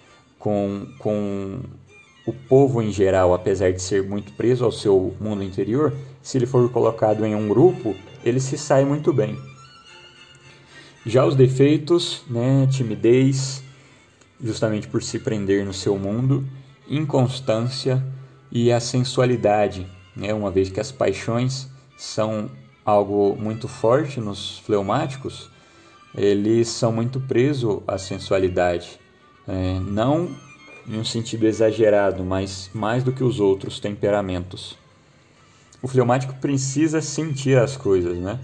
com, 0.47 0.87
com 1.01 1.59
o 2.25 2.33
povo 2.33 2.81
em 2.81 2.93
geral, 2.93 3.35
apesar 3.35 3.73
de 3.73 3.83
ser 3.83 4.05
muito 4.05 4.33
preso 4.35 4.65
ao 4.65 4.71
seu 4.71 5.13
mundo 5.21 5.43
interior, 5.43 5.93
se 6.23 6.39
ele 6.39 6.47
for 6.47 6.71
colocado 6.71 7.27
em 7.27 7.35
um 7.35 7.49
grupo, 7.49 7.97
ele 8.25 8.39
se 8.39 8.57
sai 8.57 8.85
muito 8.85 9.13
bem. 9.13 9.37
Já 11.05 11.27
os 11.27 11.35
defeitos, 11.35 12.23
né, 12.31 12.69
timidez, 12.71 13.61
justamente 14.41 14.87
por 14.87 15.03
se 15.03 15.19
prender 15.19 15.67
no 15.67 15.73
seu 15.73 15.99
mundo, 15.99 16.47
inconstância 16.89 18.01
e 18.49 18.71
a 18.71 18.79
sensualidade, 18.79 19.85
né, 20.15 20.33
uma 20.33 20.53
vez 20.53 20.71
que 20.71 20.79
as 20.79 20.93
paixões 20.93 21.69
são 21.99 22.49
algo 22.85 23.35
muito 23.37 23.67
forte 23.67 24.21
nos 24.21 24.61
fleumáticos, 24.61 25.51
eles 26.15 26.69
são 26.69 26.93
muito 26.93 27.19
presos 27.19 27.81
à 27.89 27.99
sensualidade. 27.99 29.06
É, 29.49 29.79
não 29.81 30.29
em 30.89 30.99
um 30.99 31.05
sentido 31.05 31.47
exagerado, 31.47 32.25
mas 32.25 32.71
mais 32.73 33.03
do 33.03 33.13
que 33.13 33.25
os 33.25 33.41
outros 33.41 33.81
temperamentos. 33.81 34.77
O 35.83 35.89
fleumático 35.89 36.35
precisa 36.35 37.01
sentir 37.01 37.59
as 37.59 37.77
coisas, 37.77 38.17
né? 38.19 38.39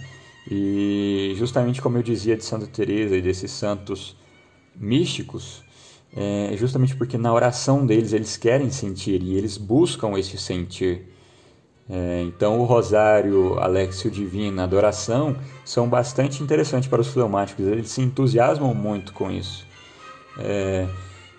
E 0.50 1.34
justamente 1.36 1.80
como 1.80 1.98
eu 1.98 2.02
dizia 2.02 2.36
de 2.36 2.44
Santa 2.44 2.66
Teresa 2.66 3.16
e 3.16 3.22
desses 3.22 3.50
santos 3.50 4.16
místicos, 4.74 5.62
é 6.14 6.54
justamente 6.56 6.96
porque 6.96 7.16
na 7.16 7.32
oração 7.32 7.86
deles 7.86 8.12
eles 8.12 8.36
querem 8.36 8.70
sentir 8.70 9.22
e 9.22 9.36
eles 9.36 9.56
buscam 9.56 10.18
esse 10.18 10.36
sentir. 10.36 11.08
É, 11.88 12.22
então 12.22 12.60
o 12.60 12.64
rosário, 12.64 13.58
Alexio 13.58 14.10
Divina, 14.10 14.64
adoração 14.64 15.36
são 15.64 15.88
bastante 15.88 16.42
interessantes 16.42 16.88
para 16.88 17.00
os 17.00 17.08
fleumáticos. 17.08 17.66
Eles 17.66 17.90
se 17.90 18.02
entusiasmam 18.02 18.74
muito 18.74 19.12
com 19.12 19.30
isso. 19.30 19.66
É, 20.38 20.86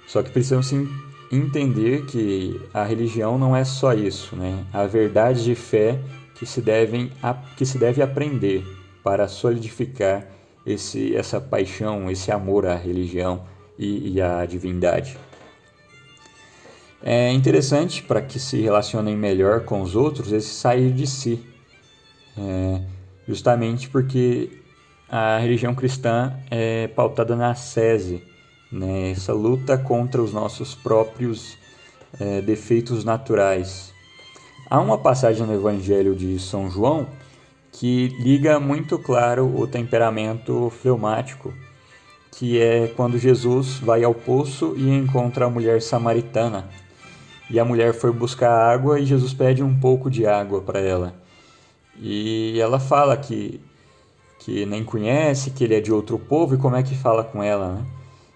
só 0.07 0.21
que 0.21 0.29
precisam 0.29 0.61
sim 0.61 0.87
entender 1.31 2.05
que 2.05 2.61
a 2.73 2.83
religião 2.83 3.37
não 3.37 3.55
é 3.55 3.63
só 3.63 3.93
isso, 3.93 4.35
né? 4.35 4.65
A 4.71 4.85
verdade 4.85 5.43
de 5.43 5.55
fé 5.55 5.99
que 6.35 6.45
se, 6.45 6.61
devem, 6.61 7.11
que 7.57 7.65
se 7.65 7.77
deve 7.77 8.01
aprender 8.01 8.63
para 9.03 9.27
solidificar 9.27 10.27
esse, 10.65 11.15
essa 11.15 11.41
paixão, 11.41 12.09
esse 12.09 12.31
amor 12.31 12.65
à 12.65 12.75
religião 12.75 13.45
e, 13.77 14.13
e 14.13 14.21
à 14.21 14.45
divindade. 14.45 15.17
É 17.01 17.31
interessante 17.31 18.01
para 18.01 18.21
que 18.21 18.39
se 18.39 18.61
relacionem 18.61 19.17
melhor 19.17 19.65
com 19.65 19.81
os 19.81 19.95
outros 19.95 20.31
esse 20.31 20.53
sair 20.53 20.91
de 20.91 21.05
si, 21.05 21.43
é, 22.37 22.81
justamente 23.27 23.89
porque 23.89 24.49
a 25.09 25.37
religião 25.37 25.75
cristã 25.75 26.33
é 26.49 26.87
pautada 26.87 27.35
na 27.35 27.53
sese, 27.55 28.23
né? 28.73 29.11
essa 29.11 29.31
luta 29.31 29.77
contra 29.77 30.21
os 30.21 30.33
nossos 30.33 30.73
próprios 30.73 31.57
é, 32.19 32.41
defeitos 32.41 33.03
naturais. 33.03 33.93
Há 34.69 34.79
uma 34.81 34.97
passagem 34.97 35.45
no 35.45 35.53
Evangelho 35.53 36.15
de 36.15 36.39
São 36.39 36.69
João 36.69 37.07
que 37.71 38.07
liga 38.19 38.59
muito 38.59 38.97
claro 38.97 39.45
o 39.55 39.67
temperamento 39.67 40.71
fleumático, 40.81 41.53
que 42.31 42.59
é 42.59 42.87
quando 42.87 43.17
Jesus 43.17 43.77
vai 43.77 44.03
ao 44.03 44.13
poço 44.13 44.73
e 44.75 44.89
encontra 44.89 45.45
a 45.45 45.49
mulher 45.49 45.81
samaritana. 45.81 46.67
E 47.49 47.59
a 47.59 47.65
mulher 47.65 47.93
foi 47.93 48.11
buscar 48.11 48.51
água 48.51 48.99
e 48.99 49.05
Jesus 49.05 49.33
pede 49.33 49.61
um 49.61 49.79
pouco 49.79 50.09
de 50.09 50.25
água 50.25 50.61
para 50.61 50.79
ela. 50.79 51.13
E 51.99 52.59
ela 52.59 52.79
fala 52.79 53.15
que, 53.17 53.59
que 54.39 54.65
nem 54.65 54.83
conhece, 54.83 55.51
que 55.51 55.63
ele 55.63 55.75
é 55.75 55.81
de 55.81 55.91
outro 55.91 56.17
povo 56.17 56.55
e 56.55 56.57
como 56.57 56.75
é 56.75 56.81
que 56.81 56.95
fala 56.95 57.23
com 57.23 57.43
ela, 57.43 57.73
né? 57.73 57.85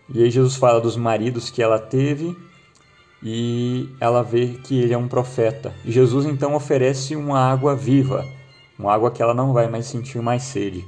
E 0.10 0.24
aí 0.24 0.32
Jesus 0.32 0.56
fala 0.56 0.80
dos 0.80 0.96
maridos 0.96 1.50
que 1.50 1.62
ela 1.62 1.78
teve 1.78 2.36
e 3.22 3.89
ela 4.00 4.24
vê 4.24 4.48
que 4.63 4.80
ele 4.80 4.93
é 4.93 4.98
um 4.98 5.08
profeta. 5.08 5.74
E 5.84 5.91
Jesus 5.91 6.26
então 6.26 6.56
oferece 6.56 7.15
uma 7.15 7.39
água 7.39 7.76
viva, 7.76 8.26
uma 8.80 8.93
água 8.93 9.12
que 9.12 9.22
ela 9.22 9.34
não 9.34 9.52
vai 9.52 9.67
mais 9.67 9.86
sentir 9.86 10.22
mais 10.22 10.43
sede. 10.43 10.86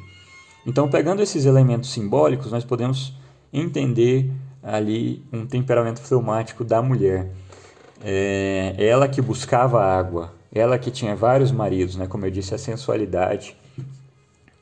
Então, 0.65 0.89
pegando 0.89 1.21
esses 1.21 1.45
elementos 1.45 1.91
simbólicos, 1.91 2.51
nós 2.51 2.63
podemos 2.63 3.13
entender 3.51 4.32
ali 4.63 5.23
um 5.34 5.45
temperamento 5.45 5.99
fleumático 5.99 6.63
da 6.63 6.82
mulher. 6.82 7.29
É 8.01 8.75
ela 8.77 9.10
que 9.10 9.21
buscava 9.21 9.84
água, 9.84 10.34
ela 10.53 10.79
que 10.79 10.91
tinha 10.91 11.15
vários 11.15 11.51
maridos, 11.51 11.95
né? 11.97 12.08
como 12.08 12.25
eu 12.25 12.32
disse, 12.32 12.55
a 12.55 12.58
sensualidade. 12.58 13.58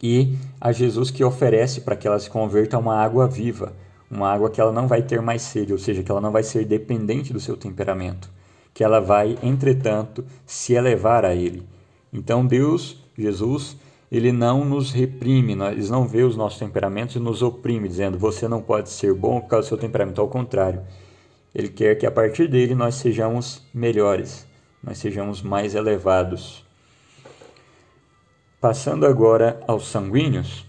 E 0.02 0.36
a 0.62 0.72
Jesus 0.72 1.12
que 1.12 1.24
oferece 1.24 1.82
para 1.82 1.96
que 1.96 2.08
ela 2.08 2.20
se 2.20 2.30
converta 2.30 2.78
a 2.78 2.80
uma 2.80 2.96
água 2.96 3.28
viva 3.28 3.74
uma 4.10 4.32
água 4.32 4.50
que 4.50 4.62
ela 4.62 4.72
não 4.72 4.88
vai 4.88 5.02
ter 5.02 5.22
mais 5.22 5.42
sede, 5.42 5.74
ou 5.74 5.80
seja, 5.80 6.02
que 6.02 6.12
ela 6.12 6.22
não 6.22 6.32
vai 6.32 6.44
ser 6.44 6.66
dependente 6.66 7.34
do 7.34 7.40
seu 7.40 7.58
temperamento, 7.58 8.30
que 8.74 8.84
ela 8.84 9.00
vai, 9.00 9.38
entretanto, 9.44 10.26
se 10.46 10.74
elevar 10.74 11.26
a 11.26 11.36
ele. 11.36 11.68
Então 12.12 12.46
Deus, 12.46 13.04
Jesus, 13.18 13.76
ele 14.12 14.32
não 14.32 14.64
nos 14.64 14.92
reprime, 14.92 15.54
eles 15.72 15.90
não 15.90 16.08
vê 16.08 16.24
os 16.24 16.38
nossos 16.38 16.60
temperamentos 16.60 17.16
e 17.16 17.20
nos 17.20 17.42
oprime, 17.42 17.90
dizendo 17.90 18.18
você 18.18 18.48
não 18.48 18.62
pode 18.62 18.90
ser 18.90 19.14
bom 19.14 19.42
por 19.42 19.48
causa 19.48 19.66
do 19.66 19.70
seu 19.70 19.78
temperamento. 19.78 20.22
Ao 20.22 20.28
contrário, 20.28 20.82
ele 21.54 21.70
quer 21.70 21.96
que 21.96 22.06
a 22.06 22.12
partir 22.12 22.48
dele 22.48 22.74
nós 22.76 22.96
sejamos 22.96 23.68
melhores, 23.74 24.48
nós 24.82 24.98
sejamos 24.98 25.42
mais 25.42 25.76
elevados. 25.76 26.66
Passando 28.62 29.06
agora 29.06 29.60
aos 29.68 29.88
sanguíneos, 29.88 30.67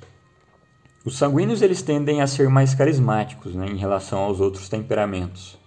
os 1.09 1.17
sanguíneos 1.17 1.63
eles 1.63 1.81
tendem 1.81 2.21
a 2.21 2.27
ser 2.27 2.51
mais 2.51 2.75
carismáticos 2.75 3.55
né, 3.55 3.67
em 3.67 3.77
relação 3.77 4.19
aos 4.19 4.41
outros 4.41 4.69
temperamentos. 4.69 5.59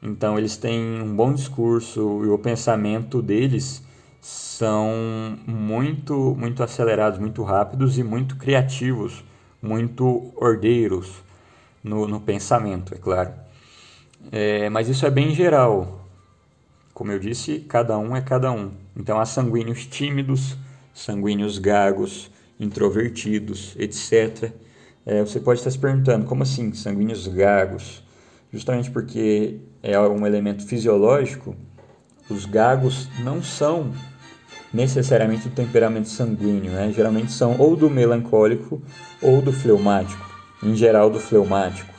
Então 0.00 0.38
eles 0.38 0.56
têm 0.56 1.02
um 1.02 1.16
bom 1.16 1.34
discurso 1.34 2.22
e 2.24 2.28
o 2.28 2.38
pensamento 2.38 3.20
deles 3.20 3.82
são 4.20 5.36
muito 5.44 6.36
muito 6.38 6.62
acelerados, 6.62 7.18
muito 7.18 7.42
rápidos 7.42 7.98
e 7.98 8.04
muito 8.04 8.36
criativos, 8.36 9.24
muito 9.60 10.32
ordeiros 10.36 11.10
no, 11.82 12.06
no 12.06 12.20
pensamento, 12.20 12.94
é 12.94 12.96
claro. 12.96 13.32
É, 14.30 14.70
mas 14.70 14.88
isso 14.88 15.04
é 15.04 15.10
bem 15.10 15.34
geral. 15.34 16.06
Como 16.92 17.10
eu 17.10 17.18
disse, 17.18 17.58
cada 17.68 17.98
um 17.98 18.14
é 18.14 18.20
cada 18.20 18.52
um. 18.52 18.70
Então 18.96 19.18
há 19.18 19.26
sanguíneos 19.26 19.86
tímidos, 19.86 20.56
sanguíneos 20.94 21.58
gagos, 21.58 22.30
introvertidos, 22.60 23.74
etc. 23.76 24.52
É, 25.06 25.20
você 25.20 25.38
pode 25.38 25.60
estar 25.60 25.70
se 25.70 25.78
perguntando, 25.78 26.24
como 26.24 26.42
assim 26.42 26.72
sanguíneos 26.72 27.26
gagos? 27.28 28.02
Justamente 28.52 28.90
porque 28.90 29.60
é 29.82 29.98
um 30.00 30.26
elemento 30.26 30.66
fisiológico, 30.66 31.54
os 32.30 32.46
gagos 32.46 33.08
não 33.22 33.42
são 33.42 33.92
necessariamente 34.72 35.48
do 35.48 35.54
temperamento 35.54 36.08
sanguíneo, 36.08 36.72
né? 36.72 36.90
geralmente 36.90 37.30
são 37.30 37.56
ou 37.58 37.76
do 37.76 37.90
melancólico 37.90 38.82
ou 39.20 39.42
do 39.42 39.52
fleumático, 39.52 40.24
em 40.62 40.74
geral 40.74 41.10
do 41.10 41.20
fleumático. 41.20 41.92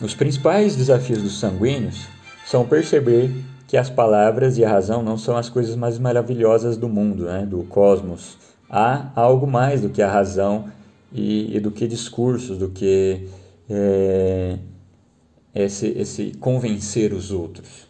Os 0.00 0.14
principais 0.14 0.76
desafios 0.76 1.22
dos 1.22 1.40
sanguíneos 1.40 2.06
são 2.44 2.66
perceber 2.66 3.30
que 3.66 3.76
as 3.76 3.88
palavras 3.88 4.58
e 4.58 4.64
a 4.64 4.68
razão 4.68 5.02
não 5.02 5.16
são 5.16 5.36
as 5.36 5.48
coisas 5.48 5.74
mais 5.74 5.98
maravilhosas 5.98 6.76
do 6.76 6.88
mundo, 6.88 7.24
né? 7.24 7.46
do 7.46 7.64
cosmos. 7.64 8.36
Há 8.68 9.10
algo 9.14 9.46
mais 9.46 9.80
do 9.80 9.90
que 9.90 10.02
a 10.02 10.10
razão 10.10 10.70
e, 11.12 11.56
e 11.56 11.60
do 11.60 11.70
que 11.70 11.86
discursos, 11.86 12.58
do 12.58 12.68
que 12.70 13.28
é, 13.70 14.58
esse, 15.54 15.86
esse 15.88 16.32
convencer 16.38 17.12
os 17.12 17.30
outros 17.30 17.86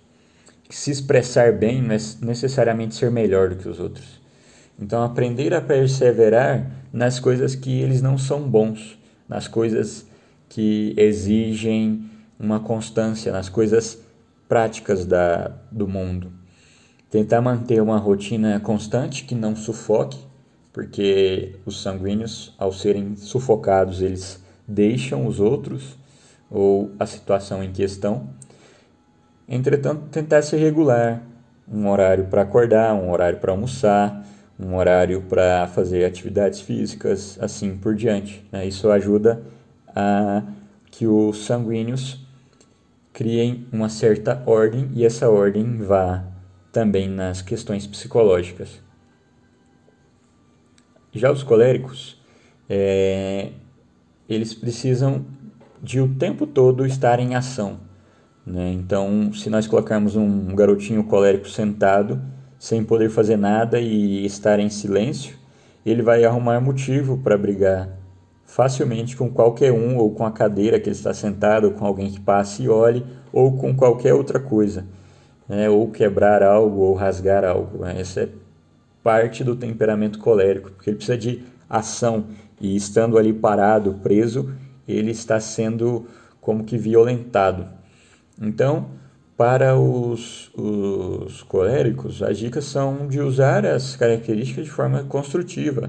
se 0.71 0.91
expressar 0.91 1.53
bem 1.53 1.81
não 1.83 1.95
é 1.95 1.99
necessariamente 2.23 2.95
ser 2.95 3.11
melhor 3.11 3.51
do 3.51 3.57
que 3.57 3.69
os 3.69 3.79
outros. 3.79 4.21
Então, 4.79 5.03
aprender 5.03 5.55
a 5.55 5.61
perseverar 5.61 6.71
nas 6.93 7.19
coisas 7.19 7.55
que 7.55 7.81
eles 7.81 8.03
não 8.03 8.19
são 8.19 8.43
bons, 8.43 8.99
nas 9.29 9.49
coisas 9.49 10.07
que 10.49 10.95
exigem 10.97 12.09
uma 12.39 12.61
constância, 12.61 13.33
nas 13.33 13.49
coisas 13.49 13.99
práticas 14.49 15.07
da, 15.07 15.51
do 15.73 15.89
mundo. 15.89 16.31
Tentar 17.11 17.41
manter 17.41 17.81
uma 17.81 17.97
rotina 17.97 18.61
constante 18.61 19.25
que 19.25 19.35
não 19.35 19.57
sufoque, 19.57 20.19
porque 20.77 21.55
os 21.65 21.81
sanguíneos, 21.81 22.55
ao 22.59 22.71
serem 22.71 23.17
sufocados, 23.17 24.03
eles 24.03 24.45
deixam 24.69 25.27
os 25.27 25.41
outros 25.41 25.97
ou 26.51 26.93
a 26.99 27.07
situação 27.07 27.65
em 27.65 27.73
questão 27.73 28.29
Entretanto, 29.49 30.09
tentar 30.11 30.43
se 30.43 30.57
regular, 30.57 31.23
um 31.69 31.89
horário 31.89 32.25
para 32.25 32.43
acordar, 32.43 32.93
um 32.95 33.13
horário 33.13 33.39
para 33.39 33.53
almoçar, 33.53 34.27
um 34.59 34.75
horário 34.75 35.23
para 35.23 35.69
fazer 35.69 36.05
atividades 36.05 36.61
físicas, 36.61 37.39
assim 37.41 37.77
por 37.77 37.95
diante. 37.95 38.45
Né? 38.51 38.67
Isso 38.67 38.91
ajuda 38.91 39.41
a 39.95 40.43
que 40.91 41.07
os 41.07 41.47
sanguíneos 41.47 42.27
criem 43.13 43.67
uma 43.73 43.89
certa 43.89 44.43
ordem 44.45 44.91
e 44.93 45.07
essa 45.07 45.31
ordem 45.31 45.79
vá 45.79 46.25
também 46.73 47.09
nas 47.09 47.41
questões 47.41 47.87
psicológicas. 47.87 48.86
Já 51.17 51.33
os 51.33 51.43
coléricos, 51.43 52.21
é, 52.69 53.51
eles 54.29 54.55
precisam 54.55 55.25
de 55.83 56.01
o 56.01 56.09
tempo 56.15 56.47
todo 56.47 56.87
estar 56.87 57.19
em 57.21 57.35
ação. 57.35 57.79
Né? 58.47 58.73
Então, 58.73 59.33
se 59.33 59.51
nós 59.51 59.67
colocarmos 59.67 60.15
um 60.17 60.55
garotinho 60.55 61.05
colérico 61.05 61.49
sentado, 61.49 62.21
sem 62.59 62.85
poder 62.85 63.11
fazer 63.11 63.37
nada 63.37 63.81
e 63.81 64.25
estar 64.25 64.61
em 64.61 64.69
silêncio, 64.69 65.37
ele 65.85 66.03
vai 66.03 66.25
arrumar 66.25 66.61
motivo 66.61 67.19
para 67.19 67.37
brigar 67.37 67.89
facilmente 68.45 69.17
com 69.17 69.29
qualquer 69.31 69.73
um, 69.73 69.97
ou 69.97 70.13
com 70.13 70.25
a 70.25 70.31
cadeira 70.31 70.79
que 70.79 70.89
ele 70.89 70.97
está 70.97 71.13
sentado, 71.13 71.65
ou 71.65 71.73
com 71.73 71.85
alguém 71.85 72.11
que 72.11 72.21
passe 72.21 72.63
e 72.63 72.69
olhe, 72.69 73.05
ou 73.33 73.57
com 73.57 73.75
qualquer 73.75 74.15
outra 74.15 74.39
coisa, 74.39 74.87
né? 75.49 75.69
ou 75.69 75.91
quebrar 75.91 76.43
algo, 76.43 76.81
ou 76.81 76.95
rasgar 76.95 77.45
algo. 77.45 77.85
Né? 77.85 78.01
Essa 78.01 78.21
é 78.21 78.29
parte 79.07 79.45
do 79.45 79.55
temperamento 79.55 80.19
colérico, 80.19 80.73
porque 80.73 80.91
ele 80.91 80.97
precisa 80.97 81.17
de 81.17 81.45
ação, 81.71 82.25
e 82.61 82.75
estando 82.75 83.17
ali 83.17 83.33
parado, 83.33 83.95
preso, 84.03 84.53
ele 84.89 85.13
está 85.13 85.39
sendo 85.39 86.09
como 86.41 86.65
que 86.65 86.77
violentado. 86.77 87.69
Então, 88.43 88.87
para 89.37 89.77
os, 89.77 90.51
os 90.57 91.41
coléricos, 91.45 92.21
as 92.21 92.37
dicas 92.37 92.65
são 92.65 93.07
de 93.07 93.21
usar 93.21 93.65
as 93.65 93.95
características 93.95 94.65
de 94.65 94.73
forma 94.73 95.05
construtiva, 95.05 95.89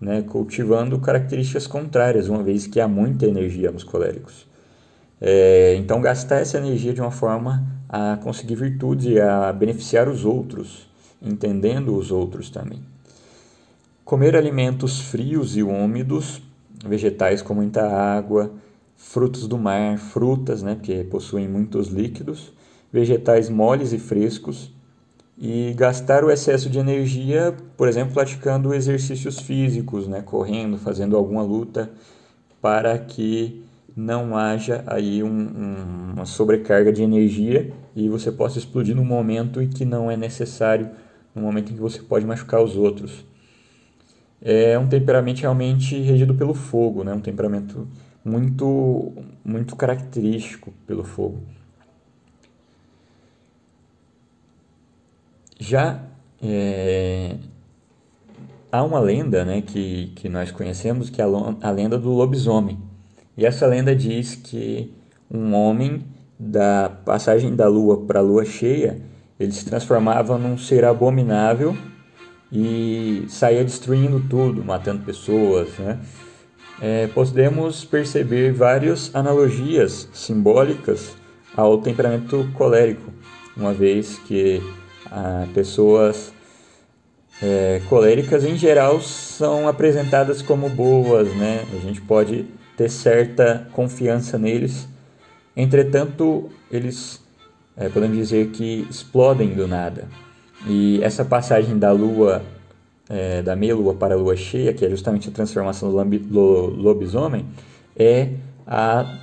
né, 0.00 0.22
cultivando 0.22 0.96
características 1.00 1.66
contrárias, 1.66 2.28
uma 2.28 2.44
vez 2.44 2.68
que 2.68 2.78
há 2.78 2.86
muita 2.86 3.26
energia 3.26 3.72
nos 3.72 3.82
coléricos. 3.82 4.46
É, 5.20 5.74
então, 5.74 6.00
gastar 6.00 6.36
essa 6.36 6.58
energia 6.58 6.94
de 6.94 7.00
uma 7.00 7.10
forma 7.10 7.66
a 7.88 8.16
conseguir 8.22 8.54
virtudes 8.54 9.06
e 9.06 9.20
a 9.20 9.52
beneficiar 9.52 10.08
os 10.08 10.24
outros, 10.24 10.93
entendendo 11.24 11.96
os 11.96 12.10
outros 12.10 12.50
também. 12.50 12.80
Comer 14.04 14.36
alimentos 14.36 15.00
frios 15.00 15.56
e 15.56 15.62
úmidos, 15.62 16.42
vegetais 16.86 17.40
com 17.40 17.54
muita 17.54 17.86
água, 17.88 18.52
frutos 18.96 19.46
do 19.46 19.58
mar, 19.58 19.98
frutas, 19.98 20.62
né, 20.62 20.74
porque 20.74 21.04
possuem 21.04 21.48
muitos 21.48 21.88
líquidos, 21.88 22.52
vegetais 22.92 23.48
moles 23.48 23.92
e 23.92 23.98
frescos, 23.98 24.72
e 25.36 25.72
gastar 25.76 26.22
o 26.22 26.30
excesso 26.30 26.70
de 26.70 26.78
energia, 26.78 27.56
por 27.76 27.88
exemplo, 27.88 28.14
praticando 28.14 28.72
exercícios 28.72 29.40
físicos, 29.40 30.06
né, 30.06 30.22
correndo, 30.22 30.78
fazendo 30.78 31.16
alguma 31.16 31.42
luta, 31.42 31.90
para 32.60 32.96
que 32.98 33.64
não 33.96 34.36
haja 34.36 34.82
aí 34.86 35.22
um, 35.22 35.28
um, 35.28 36.12
uma 36.14 36.26
sobrecarga 36.26 36.92
de 36.92 37.02
energia 37.02 37.72
e 37.94 38.08
você 38.08 38.32
possa 38.32 38.58
explodir 38.58 38.94
no 38.94 39.04
momento 39.04 39.62
em 39.62 39.68
que 39.68 39.84
não 39.84 40.10
é 40.10 40.16
necessário, 40.16 40.90
no 41.34 41.42
momento 41.42 41.72
em 41.72 41.74
que 41.74 41.80
você 41.80 42.00
pode 42.00 42.24
machucar 42.26 42.62
os 42.62 42.76
outros. 42.76 43.24
É 44.40 44.78
um 44.78 44.86
temperamento 44.86 45.40
realmente 45.40 45.98
regido 46.00 46.34
pelo 46.34 46.54
fogo, 46.54 47.02
né? 47.02 47.14
um 47.14 47.20
temperamento 47.20 47.88
muito, 48.24 49.12
muito 49.44 49.74
característico 49.74 50.72
pelo 50.86 51.02
fogo. 51.02 51.40
Já 55.58 56.02
é, 56.42 57.36
há 58.70 58.82
uma 58.82 58.98
lenda 58.98 59.44
né, 59.44 59.62
que, 59.62 60.12
que 60.16 60.28
nós 60.28 60.50
conhecemos, 60.50 61.08
que 61.08 61.22
é 61.22 61.24
a, 61.24 61.70
lenda 61.70 61.96
do 61.96 62.10
lobisomem. 62.10 62.78
E 63.36 63.46
essa 63.46 63.66
lenda 63.66 63.94
diz 63.94 64.34
que 64.34 64.92
um 65.30 65.54
homem, 65.54 66.02
da 66.38 66.90
passagem 67.04 67.54
da 67.54 67.68
lua 67.68 68.04
para 68.04 68.18
a 68.18 68.22
lua 68.22 68.44
cheia, 68.44 69.00
ele 69.38 69.52
se 69.52 69.64
transformava 69.64 70.38
num 70.38 70.56
ser 70.56 70.84
abominável 70.84 71.76
e 72.52 73.24
saía 73.28 73.64
destruindo 73.64 74.20
tudo, 74.28 74.64
matando 74.64 75.04
pessoas, 75.04 75.68
né? 75.78 75.98
é, 76.80 77.06
podemos 77.08 77.84
perceber 77.84 78.52
várias 78.52 79.14
analogias 79.14 80.08
simbólicas 80.12 81.16
ao 81.56 81.78
temperamento 81.78 82.48
colérico, 82.54 83.12
uma 83.56 83.72
vez 83.72 84.18
que 84.26 84.60
ah, 85.10 85.46
pessoas 85.54 86.32
é, 87.42 87.80
coléricas 87.88 88.44
em 88.44 88.56
geral 88.56 89.00
são 89.00 89.68
apresentadas 89.68 90.42
como 90.42 90.68
boas, 90.68 91.28
né? 91.36 91.64
A 91.72 91.76
gente 91.80 92.00
pode 92.00 92.46
ter 92.76 92.90
certa 92.90 93.68
confiança 93.72 94.36
neles. 94.36 94.88
Entretanto, 95.56 96.50
eles 96.70 97.20
é, 97.76 97.88
podemos 97.88 98.16
dizer 98.16 98.48
que 98.50 98.86
explodem 98.90 99.54
do 99.54 99.66
nada. 99.66 100.08
E 100.66 101.00
essa 101.02 101.24
passagem 101.24 101.78
da 101.78 101.92
lua 101.92 102.42
é, 103.08 103.42
da 103.42 103.54
meia-lua 103.54 103.94
para 103.94 104.14
a 104.14 104.16
lua 104.16 104.36
cheia, 104.36 104.72
que 104.72 104.84
é 104.84 104.90
justamente 104.90 105.28
a 105.28 105.32
transformação 105.32 105.90
do 105.90 106.66
lobisomem, 106.70 107.44
é 107.96 108.30
a 108.66 109.18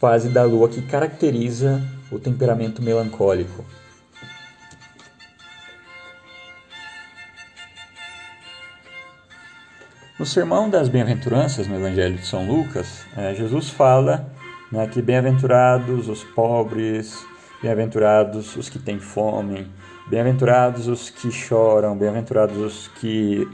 fase 0.00 0.28
da 0.28 0.44
lua 0.44 0.68
que 0.68 0.82
caracteriza 0.82 1.82
o 2.10 2.18
temperamento 2.18 2.82
melancólico. 2.82 3.64
No 10.18 10.24
Sermão 10.24 10.70
das 10.70 10.88
Bem-aventuranças, 10.88 11.66
no 11.66 11.74
Evangelho 11.74 12.16
de 12.16 12.24
São 12.24 12.46
Lucas, 12.46 13.04
é, 13.16 13.34
Jesus 13.34 13.68
fala 13.68 14.32
né, 14.70 14.86
que 14.86 15.02
bem-aventurados 15.02 16.08
os 16.08 16.22
pobres, 16.22 17.26
bem-aventurados 17.64 18.56
os 18.56 18.68
que 18.68 18.78
têm 18.78 18.98
fome, 18.98 19.66
bem-aventurados 20.06 20.86
os 20.86 21.08
que 21.08 21.32
choram, 21.32 21.96
bem-aventurados 21.96 22.58
os 22.58 22.88
que, 22.88 23.48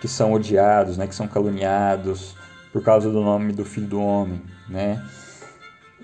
que 0.00 0.08
são 0.08 0.32
odiados, 0.32 0.98
né, 0.98 1.06
que 1.06 1.14
são 1.14 1.28
caluniados 1.28 2.34
por 2.72 2.82
causa 2.82 3.08
do 3.12 3.22
nome 3.22 3.52
do 3.52 3.64
Filho 3.64 3.86
do 3.86 4.00
Homem. 4.02 4.42
Né? 4.68 5.00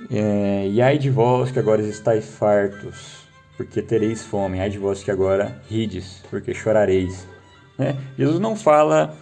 É, 0.09 0.69
e 0.69 0.81
ai 0.81 0.97
de 0.97 1.11
vós 1.11 1.51
que 1.51 1.59
agora 1.59 1.83
estáis 1.83 2.25
fartos, 2.25 3.25
porque 3.57 3.83
tereis 3.83 4.25
fome, 4.25 4.61
ai 4.61 4.71
de 4.71 4.79
vós 4.79 5.03
que 5.03 5.11
agora 5.11 5.61
rides, 5.69 6.23
porque 6.31 6.55
chorareis. 6.55 7.27
Né? 7.77 7.97
Jesus 8.17 8.39
não 8.39 8.55
fala 8.55 9.17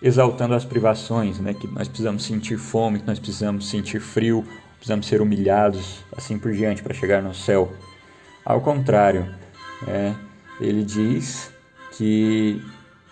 exaltando 0.00 0.54
as 0.54 0.64
privações, 0.64 1.38
né? 1.38 1.52
que 1.52 1.66
nós 1.66 1.86
precisamos 1.86 2.24
sentir 2.24 2.56
fome, 2.56 3.00
que 3.00 3.06
nós 3.06 3.18
precisamos 3.18 3.68
sentir 3.68 4.00
frio, 4.00 4.42
precisamos 4.84 5.06
ser 5.06 5.22
humilhados, 5.22 6.04
assim 6.14 6.38
por 6.38 6.52
diante, 6.52 6.82
para 6.82 6.92
chegar 6.92 7.22
no 7.22 7.32
céu. 7.32 7.72
Ao 8.44 8.60
contrário, 8.60 9.34
é, 9.88 10.12
ele 10.60 10.84
diz 10.84 11.50
que 11.92 12.62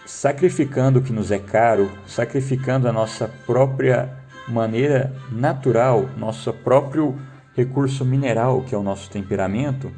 sacrificando 0.05 0.99
o 0.99 1.03
que 1.03 1.15
nos 1.15 1.31
é 1.31 1.39
caro, 1.39 1.91
sacrificando 2.07 2.87
a 2.87 2.93
nossa 2.93 3.27
própria 3.47 4.13
maneira 4.47 5.17
natural, 5.31 6.11
nosso 6.15 6.53
próprio 6.53 7.19
recurso 7.57 8.05
mineral, 8.05 8.63
que 8.65 8.75
é 8.75 8.79
o 8.79 8.83
nosso 8.83 9.09
temperamento, 9.09 9.91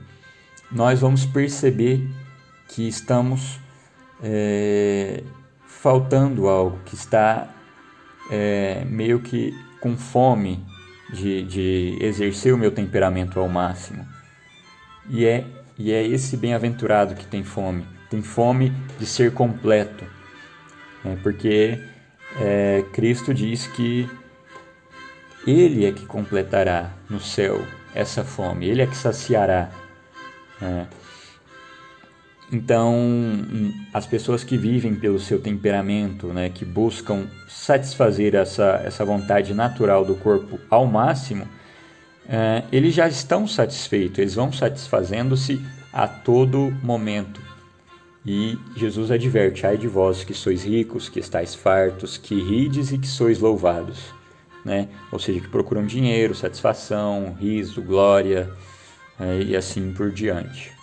nós 0.70 1.00
vamos 1.00 1.26
perceber 1.26 2.08
que 2.68 2.86
estamos 2.86 3.58
é, 4.22 5.24
faltando 5.66 6.46
algo, 6.48 6.78
que 6.84 6.94
está 6.94 7.48
é, 8.30 8.84
meio 8.84 9.18
que 9.18 9.52
com 9.80 9.96
fome 9.96 10.64
de, 11.14 11.42
de 11.44 11.98
exercer 12.00 12.52
o 12.52 12.58
meu 12.58 12.70
temperamento 12.70 13.38
ao 13.38 13.48
máximo. 13.48 14.06
E 15.08 15.24
é, 15.24 15.44
e 15.78 15.92
é 15.92 16.06
esse 16.06 16.36
bem-aventurado 16.36 17.14
que 17.14 17.26
tem 17.26 17.42
fome, 17.42 17.86
tem 18.10 18.22
fome 18.22 18.72
de 18.98 19.06
ser 19.06 19.32
completo, 19.32 20.04
é, 21.04 21.16
porque 21.22 21.78
é, 22.40 22.84
Cristo 22.92 23.32
diz 23.32 23.66
que 23.66 24.08
Ele 25.46 25.86
é 25.86 25.92
que 25.92 26.06
completará 26.06 26.92
no 27.08 27.20
céu 27.20 27.64
essa 27.94 28.24
fome, 28.24 28.66
Ele 28.66 28.82
é 28.82 28.86
que 28.86 28.96
saciará. 28.96 29.70
É, 30.60 30.86
então, 32.54 32.94
as 33.92 34.06
pessoas 34.06 34.44
que 34.44 34.56
vivem 34.56 34.94
pelo 34.94 35.18
seu 35.18 35.40
temperamento, 35.40 36.28
né, 36.28 36.48
que 36.48 36.64
buscam 36.64 37.26
satisfazer 37.48 38.36
essa, 38.36 38.80
essa 38.84 39.04
vontade 39.04 39.52
natural 39.52 40.04
do 40.04 40.14
corpo 40.14 40.60
ao 40.70 40.86
máximo, 40.86 41.48
é, 42.28 42.62
eles 42.70 42.94
já 42.94 43.08
estão 43.08 43.44
satisfeitos, 43.48 44.20
eles 44.20 44.36
vão 44.36 44.52
satisfazendo-se 44.52 45.60
a 45.92 46.06
todo 46.06 46.72
momento. 46.80 47.42
E 48.24 48.56
Jesus 48.76 49.10
adverte: 49.10 49.66
ai 49.66 49.76
de 49.76 49.88
vós 49.88 50.22
que 50.22 50.32
sois 50.32 50.62
ricos, 50.62 51.08
que 51.08 51.18
estáis 51.18 51.56
fartos, 51.56 52.16
que 52.16 52.36
rides 52.40 52.92
e 52.92 52.98
que 52.98 53.08
sois 53.08 53.40
louvados. 53.40 54.14
Né? 54.64 54.88
Ou 55.10 55.18
seja, 55.18 55.40
que 55.40 55.48
procuram 55.48 55.84
dinheiro, 55.84 56.36
satisfação, 56.36 57.36
riso, 57.38 57.82
glória 57.82 58.48
é, 59.18 59.42
e 59.42 59.56
assim 59.56 59.92
por 59.92 60.12
diante. 60.12 60.73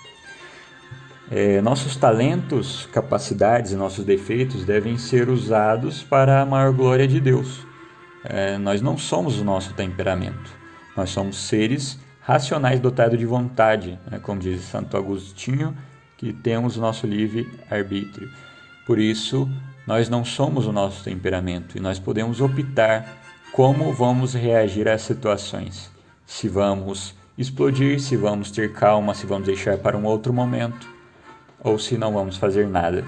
É, 1.34 1.62
nossos 1.62 1.96
talentos, 1.96 2.90
capacidades 2.92 3.72
e 3.72 3.78
nossos 3.78 4.04
defeitos 4.04 4.66
devem 4.66 4.98
ser 4.98 5.30
usados 5.30 6.04
para 6.04 6.42
a 6.42 6.46
maior 6.46 6.74
glória 6.74 7.08
de 7.08 7.22
Deus. 7.22 7.66
É, 8.26 8.58
nós 8.58 8.82
não 8.82 8.98
somos 8.98 9.40
o 9.40 9.44
nosso 9.46 9.74
temperamento. 9.74 10.52
Nós 10.96 11.10
somos 11.10 11.38
seres 11.38 11.98
racionais 12.20 12.82
dotados 12.82 13.18
de 13.18 13.26
vontade, 13.26 13.98
né? 14.12 14.20
como 14.20 14.42
diz 14.42 14.60
Santo 14.64 14.98
Agostinho, 14.98 15.74
que 16.18 16.34
temos 16.34 16.76
o 16.76 16.82
nosso 16.82 17.08
livre 17.08 17.50
arbítrio. 17.70 18.30
Por 18.86 19.00
isso, 19.00 19.50
nós 19.88 20.10
não 20.10 20.26
somos 20.26 20.68
o 20.68 20.74
nosso 20.74 21.02
temperamento 21.02 21.78
e 21.78 21.80
nós 21.80 21.98
podemos 21.98 22.42
optar 22.42 23.08
como 23.54 23.94
vamos 23.94 24.34
reagir 24.34 24.90
às 24.90 25.04
situações. 25.04 25.90
Se 26.26 26.50
vamos 26.50 27.16
explodir, 27.38 28.02
se 28.02 28.18
vamos 28.18 28.52
ter 28.52 28.74
calma, 28.74 29.14
se 29.14 29.26
vamos 29.26 29.48
deixar 29.48 29.78
para 29.78 29.98
um 29.98 30.04
outro 30.04 30.34
momento 30.34 31.00
ou 31.64 31.78
se 31.78 31.98
não 31.98 32.14
vamos 32.14 32.38
fazer 32.38 32.68
nada. 32.68 33.06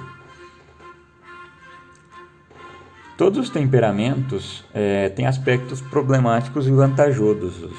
Todos 3.17 3.39
os 3.39 3.49
temperamentos 3.49 4.63
é, 4.73 5.09
têm 5.09 5.25
aspectos 5.25 5.81
problemáticos 5.81 6.67
e 6.67 6.71
vantajosos. 6.71 7.73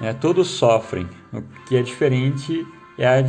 Né? 0.00 0.14
Todos 0.14 0.48
sofrem. 0.48 1.06
O 1.32 1.42
que 1.66 1.76
é 1.76 1.82
diferente 1.82 2.66
é, 2.98 3.06
a, 3.06 3.20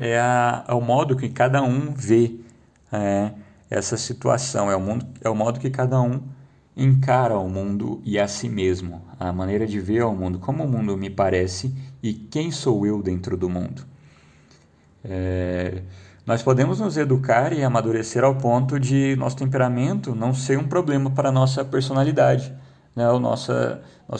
é, 0.00 0.18
a, 0.18 0.64
é 0.66 0.74
o 0.74 0.80
modo 0.80 1.16
que 1.16 1.28
cada 1.28 1.62
um 1.62 1.94
vê 1.94 2.36
é, 2.92 3.30
essa 3.70 3.96
situação, 3.96 4.70
é 4.70 4.76
o, 4.76 4.80
mundo, 4.80 5.06
é 5.20 5.28
o 5.28 5.34
modo 5.34 5.60
que 5.60 5.70
cada 5.70 6.00
um 6.00 6.20
encara 6.76 7.38
o 7.38 7.48
mundo 7.48 8.00
e 8.04 8.18
a 8.18 8.28
si 8.28 8.48
mesmo, 8.48 9.02
a 9.18 9.32
maneira 9.32 9.66
de 9.66 9.80
ver 9.80 10.02
o 10.02 10.12
mundo, 10.12 10.38
como 10.38 10.64
o 10.64 10.68
mundo 10.68 10.96
me 10.96 11.08
parece 11.08 11.74
e 12.02 12.12
quem 12.12 12.50
sou 12.50 12.86
eu 12.86 13.02
dentro 13.02 13.36
do 13.36 13.48
mundo. 13.48 13.82
É, 15.02 15.82
nós 16.26 16.42
podemos 16.42 16.80
nos 16.80 16.96
educar 16.96 17.52
e 17.52 17.62
amadurecer 17.62 18.24
ao 18.24 18.34
ponto 18.34 18.80
de 18.80 19.14
nosso 19.14 19.36
temperamento 19.36 20.12
não 20.12 20.34
ser 20.34 20.58
um 20.58 20.66
problema 20.66 21.08
para 21.08 21.28
a 21.28 21.32
nossa 21.32 21.64
personalidade, 21.64 22.52
né? 22.96 23.08
o 23.08 23.20
nosso, 23.20 23.52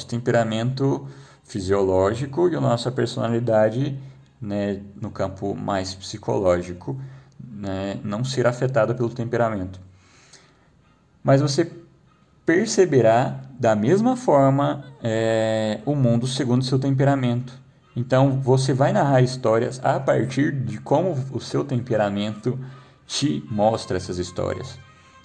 temperamento 0.08 1.08
fisiológico 1.42 2.48
e 2.48 2.54
a 2.54 2.60
nossa 2.60 2.92
personalidade 2.92 3.98
né, 4.40 4.80
no 5.00 5.10
campo 5.10 5.52
mais 5.52 5.94
psicológico 5.94 6.96
né, 7.44 7.98
não 8.04 8.22
ser 8.22 8.46
afetada 8.46 8.94
pelo 8.94 9.10
temperamento. 9.10 9.80
Mas 11.24 11.40
você 11.40 11.72
perceberá 12.44 13.40
da 13.58 13.74
mesma 13.74 14.16
forma 14.16 14.84
é, 15.02 15.80
o 15.84 15.96
mundo 15.96 16.28
segundo 16.28 16.64
seu 16.64 16.78
temperamento. 16.78 17.65
Então 17.96 18.38
você 18.38 18.74
vai 18.74 18.92
narrar 18.92 19.22
histórias 19.22 19.80
a 19.82 19.98
partir 19.98 20.52
de 20.52 20.78
como 20.78 21.12
o 21.32 21.40
seu 21.40 21.64
temperamento 21.64 22.58
te 23.06 23.42
mostra 23.50 23.96
essas 23.96 24.18
histórias. 24.18 24.78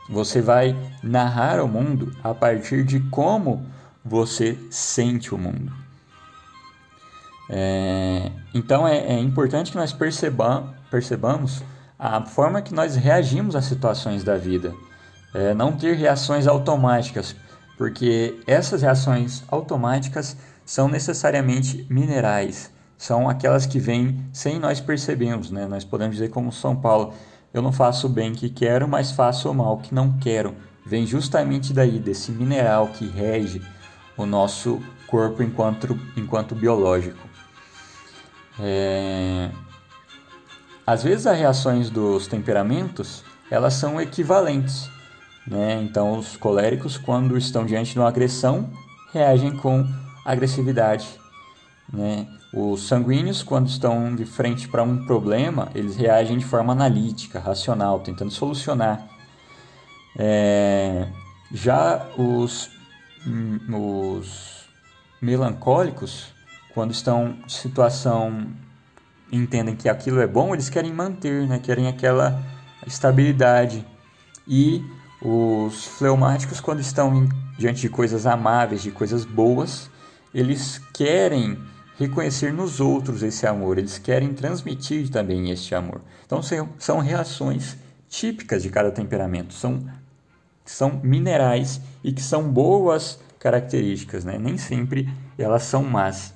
Você 0.10 0.42
vai 0.42 0.76
narrar 1.04 1.62
o 1.62 1.68
mundo 1.68 2.16
a 2.24 2.34
partir 2.34 2.86
de 2.86 3.02
como 3.02 3.66
você 4.04 4.58
sente 4.70 5.36
o 5.36 5.38
mundo. 5.38 5.72
É, 7.50 8.32
então 8.54 8.88
é, 8.88 8.98
é, 8.98 9.20
importante 9.20 9.72
que 9.72 9.78
nós 9.78 9.92
perceba, 9.92 10.74
percebamos 10.90 11.62
a 12.00 12.22
forma 12.22 12.62
que 12.62 12.74
nós 12.74 12.96
reagimos 12.96 13.56
às 13.56 13.66
situações 13.66 14.24
da 14.24 14.38
vida. 14.38 14.74
É, 15.34 15.54
não 15.54 15.74
ter 15.74 15.96
reações 15.96 16.48
automáticas, 16.48 17.36
porque 17.78 18.40
essas 18.48 18.82
reações 18.82 19.44
automáticas 19.50 20.38
são 20.65 20.88
necessariamente 20.88 21.86
minerais, 21.89 22.71
são 22.97 23.28
aquelas 23.28 23.65
que 23.65 23.80
vêm 23.80 24.24
sem 24.32 24.60
nós 24.60 24.80
percebermos, 24.80 25.50
né? 25.50 25.65
Nós 25.65 25.84
podemos 25.84 26.15
dizer 26.15 26.30
como 26.30 26.52
São 26.52 26.76
Paulo, 26.76 27.13
eu 27.54 27.62
não 27.62 27.71
faço 27.71 28.08
o 28.08 28.10
bem 28.10 28.34
que 28.34 28.50
quero, 28.50 28.88
mas 28.88 29.12
faço 29.12 29.50
o 29.50 29.54
mal 29.54 29.78
que 29.78 29.93
não 29.93 30.17
quero. 30.19 30.56
Vem 30.86 31.06
justamente 31.06 31.74
daí, 31.74 32.00
desse 32.00 32.32
mineral 32.32 32.88
que 32.89 33.06
rege 33.08 33.62
o 34.15 34.26
nosso 34.26 34.82
corpo 35.08 35.43
enquanto, 35.43 36.00
enquanto 36.15 36.56
biológico. 36.56 37.28
É... 38.60 39.50
Às 40.86 41.04
vezes 41.04 41.28
as 41.28 41.38
reações 41.38 41.89
dos 41.89 42.28
temperamentos, 42.28 43.24
elas 43.49 43.74
são 43.74 43.99
equivalentes. 43.99 44.89
Né? 45.45 45.82
Então 45.82 46.18
os 46.18 46.38
coléricos, 46.38 46.97
quando 46.97 47.38
estão 47.38 47.66
diante 47.66 47.93
de 47.93 47.99
uma 47.99 48.07
agressão, 48.07 48.70
reagem 49.12 49.55
com 49.57 49.88
agressividade. 50.26 51.07
Né? 51.91 52.28
Os 52.53 52.88
sanguíneos, 52.88 53.43
quando 53.43 53.67
estão 53.67 54.15
de 54.15 54.26
frente 54.26 54.67
para 54.67 54.84
um 54.84 55.05
problema, 55.05 55.69
eles 55.76 55.95
reagem 55.95 56.38
de 56.38 56.45
forma 56.45 56.74
analítica, 56.74 57.39
racional, 57.39 57.99
tentando 57.99 58.32
solucionar. 58.32 59.07
É, 60.17 61.07
já 61.51 62.07
os, 62.17 62.69
hum, 63.26 63.59
os 64.17 64.65
melancólicos, 65.22 66.28
quando 66.74 66.91
estão 66.91 67.36
em 67.45 67.49
situação 67.49 68.47
entendem 69.32 69.76
que 69.76 69.88
aquilo 69.88 70.19
é 70.19 70.28
bom, 70.28 70.53
eles 70.53 70.69
querem 70.69 70.91
manter, 70.91 71.47
né? 71.47 71.59
querem 71.59 71.88
aquela 71.88 72.41
estabilidade. 72.86 73.86
E 74.47 74.84
os 75.22 75.86
fleumáticos, 75.86 76.59
quando 76.59 76.80
estão 76.80 77.30
diante 77.57 77.82
de 77.82 77.89
coisas 77.89 78.26
amáveis, 78.26 78.82
de 78.82 78.91
coisas 78.91 79.24
boas, 79.24 79.91
eles 80.34 80.80
querem 80.94 81.58
reconhecer 81.98 82.52
nos 82.52 82.80
outros 82.80 83.22
esse 83.22 83.46
amor, 83.46 83.78
eles 83.78 83.98
querem 83.98 84.34
transmitir 84.34 85.10
também 85.10 85.52
este 85.52 85.76
amor. 85.76 86.02
Então 86.26 86.42
são 86.80 87.00
reações 87.00 87.78
típicas 88.10 88.64
de 88.64 88.70
cada 88.70 88.92
temperamento, 88.92 89.54
são 89.54 89.80
são 90.64 91.02
minerais 91.04 91.82
e 92.04 92.14
que 92.14 92.22
são 92.22 92.50
boas 92.50 93.20
características, 93.40 94.24
né? 94.24 94.38
Nem 94.38 94.58
sempre 94.58 95.10
elas 95.38 95.64
são 95.64 95.84
más, 95.84 96.34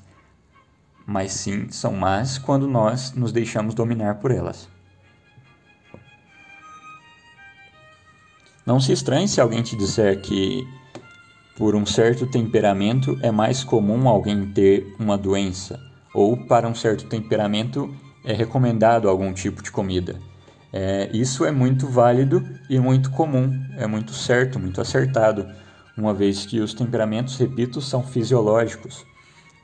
mas 1.06 1.32
sim 1.32 1.70
são 1.70 1.94
más 1.94 2.38
quando 2.38 2.68
nós 2.68 3.14
nos 3.14 3.32
deixamos 3.32 3.74
dominar 3.74 4.16
por 4.16 4.32
elas. 4.32 4.68
Não 8.66 8.80
se 8.80 8.92
estranhe 8.92 9.28
se 9.28 9.40
alguém 9.40 9.62
te 9.62 9.76
disser 9.76 10.20
que 10.22 10.68
por 11.58 11.76
um 11.76 11.86
certo 11.86 12.28
temperamento 12.28 13.18
é 13.22 13.32
mais 13.32 13.64
comum 13.64 14.08
alguém 14.08 14.46
ter 14.48 14.94
uma 15.00 15.18
doença, 15.18 15.80
ou 16.14 16.36
para 16.36 16.68
um 16.68 16.76
certo 16.76 17.06
temperamento 17.08 17.94
é 18.24 18.34
recomendado 18.34 19.08
algum 19.08 19.34
tipo 19.34 19.64
de 19.64 19.72
comida. 19.72 20.20
É, 20.74 21.10
isso 21.14 21.46
é 21.46 21.52
muito 21.52 21.88
válido 21.88 22.46
e 22.70 22.78
muito 22.80 23.10
comum, 23.12 23.64
é 23.78 23.88
muito 23.88 24.14
certo, 24.14 24.60
muito 24.60 24.82
acertado, 24.82 25.48
uma 25.98 26.14
vez 26.14 26.46
que 26.46 26.60
os 26.60 26.74
temperamentos, 26.74 27.38
repito, 27.38 27.80
são 27.80 28.04
fisiológicos. 28.04 29.06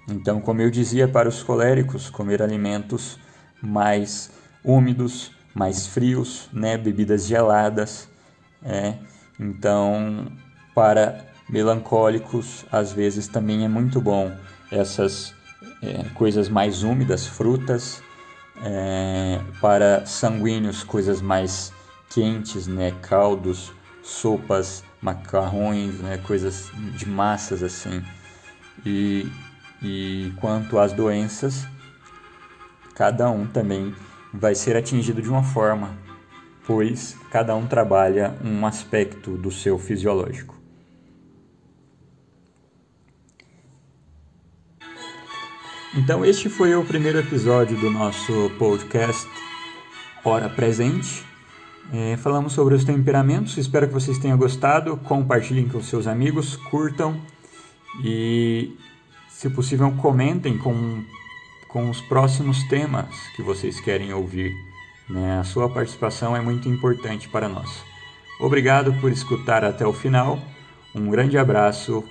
Então, 0.10 0.40
como 0.40 0.62
eu 0.62 0.72
dizia 0.72 1.08
para 1.08 1.28
os 1.28 1.44
coléricos, 1.44 2.10
comer 2.10 2.42
alimentos 2.42 3.20
mais 3.62 4.32
úmidos, 4.64 5.32
mais 5.54 5.86
frios, 5.86 6.50
né, 6.54 6.78
bebidas 6.78 7.28
geladas. 7.28 8.10
É. 8.64 8.96
Então, 9.40 10.32
para 10.74 11.26
melancólicos, 11.52 12.66
às 12.72 12.94
vezes 12.94 13.28
também 13.28 13.66
é 13.66 13.68
muito 13.68 14.00
bom 14.00 14.32
essas 14.72 15.36
é, 15.84 16.06
coisas 16.14 16.48
mais 16.48 16.82
úmidas, 16.82 17.28
frutas, 17.28 18.02
é, 18.64 19.42
para 19.60 20.06
sanguíneos, 20.06 20.84
coisas 20.84 21.22
mais 21.22 21.74
quentes, 22.10 22.68
né? 22.68 22.94
caldos, 23.02 23.74
sopas, 24.02 24.84
macarrões, 25.02 26.00
né? 26.00 26.18
coisas 26.20 26.72
de 26.96 27.08
massas 27.08 27.62
assim. 27.62 28.02
E, 28.86 29.30
e 29.82 30.34
quanto 30.40 30.80
às 30.80 30.94
doenças, 30.94 31.68
cada 32.96 33.30
um 33.30 33.46
também 33.46 33.94
vai 34.34 34.56
ser 34.56 34.78
atingido 34.78 35.22
de 35.22 35.30
uma 35.30 35.44
forma, 35.44 35.98
pois 36.66 37.18
cada 37.30 37.54
um 37.56 37.68
trabalha 37.68 38.38
um 38.42 38.66
aspecto 38.66 39.32
do 39.38 39.52
seu 39.52 39.78
fisiológico. 39.78 40.61
Então, 45.94 46.24
este 46.24 46.48
foi 46.48 46.74
o 46.74 46.86
primeiro 46.86 47.20
episódio 47.20 47.78
do 47.78 47.92
nosso 47.92 48.50
podcast 48.58 49.28
Hora 50.24 50.48
Presente. 50.48 51.26
É, 51.92 52.16
falamos 52.16 52.54
sobre 52.54 52.76
os 52.76 52.86
temperamentos, 52.86 53.58
espero 53.58 53.88
que 53.88 53.94
vocês 53.94 54.18
tenham 54.18 54.38
gostado. 54.38 54.96
Compartilhem 54.96 55.68
com 55.68 55.82
seus 55.82 56.08
amigos, 56.08 56.56
curtam 56.56 57.20
e, 58.06 58.74
se 59.28 59.50
possível, 59.50 59.92
comentem 59.98 60.58
com, 60.58 61.04
com 61.68 61.90
os 61.90 62.00
próximos 62.00 62.64
temas 62.70 63.14
que 63.36 63.42
vocês 63.42 63.82
querem 63.82 64.14
ouvir. 64.14 64.54
Né? 65.10 65.40
A 65.40 65.44
sua 65.44 65.70
participação 65.70 66.34
é 66.34 66.40
muito 66.40 66.70
importante 66.70 67.28
para 67.28 67.50
nós. 67.50 67.84
Obrigado 68.40 68.94
por 69.02 69.12
escutar 69.12 69.66
até 69.66 69.86
o 69.86 69.92
final. 69.92 70.40
Um 70.96 71.10
grande 71.10 71.38
abraço 71.38 72.02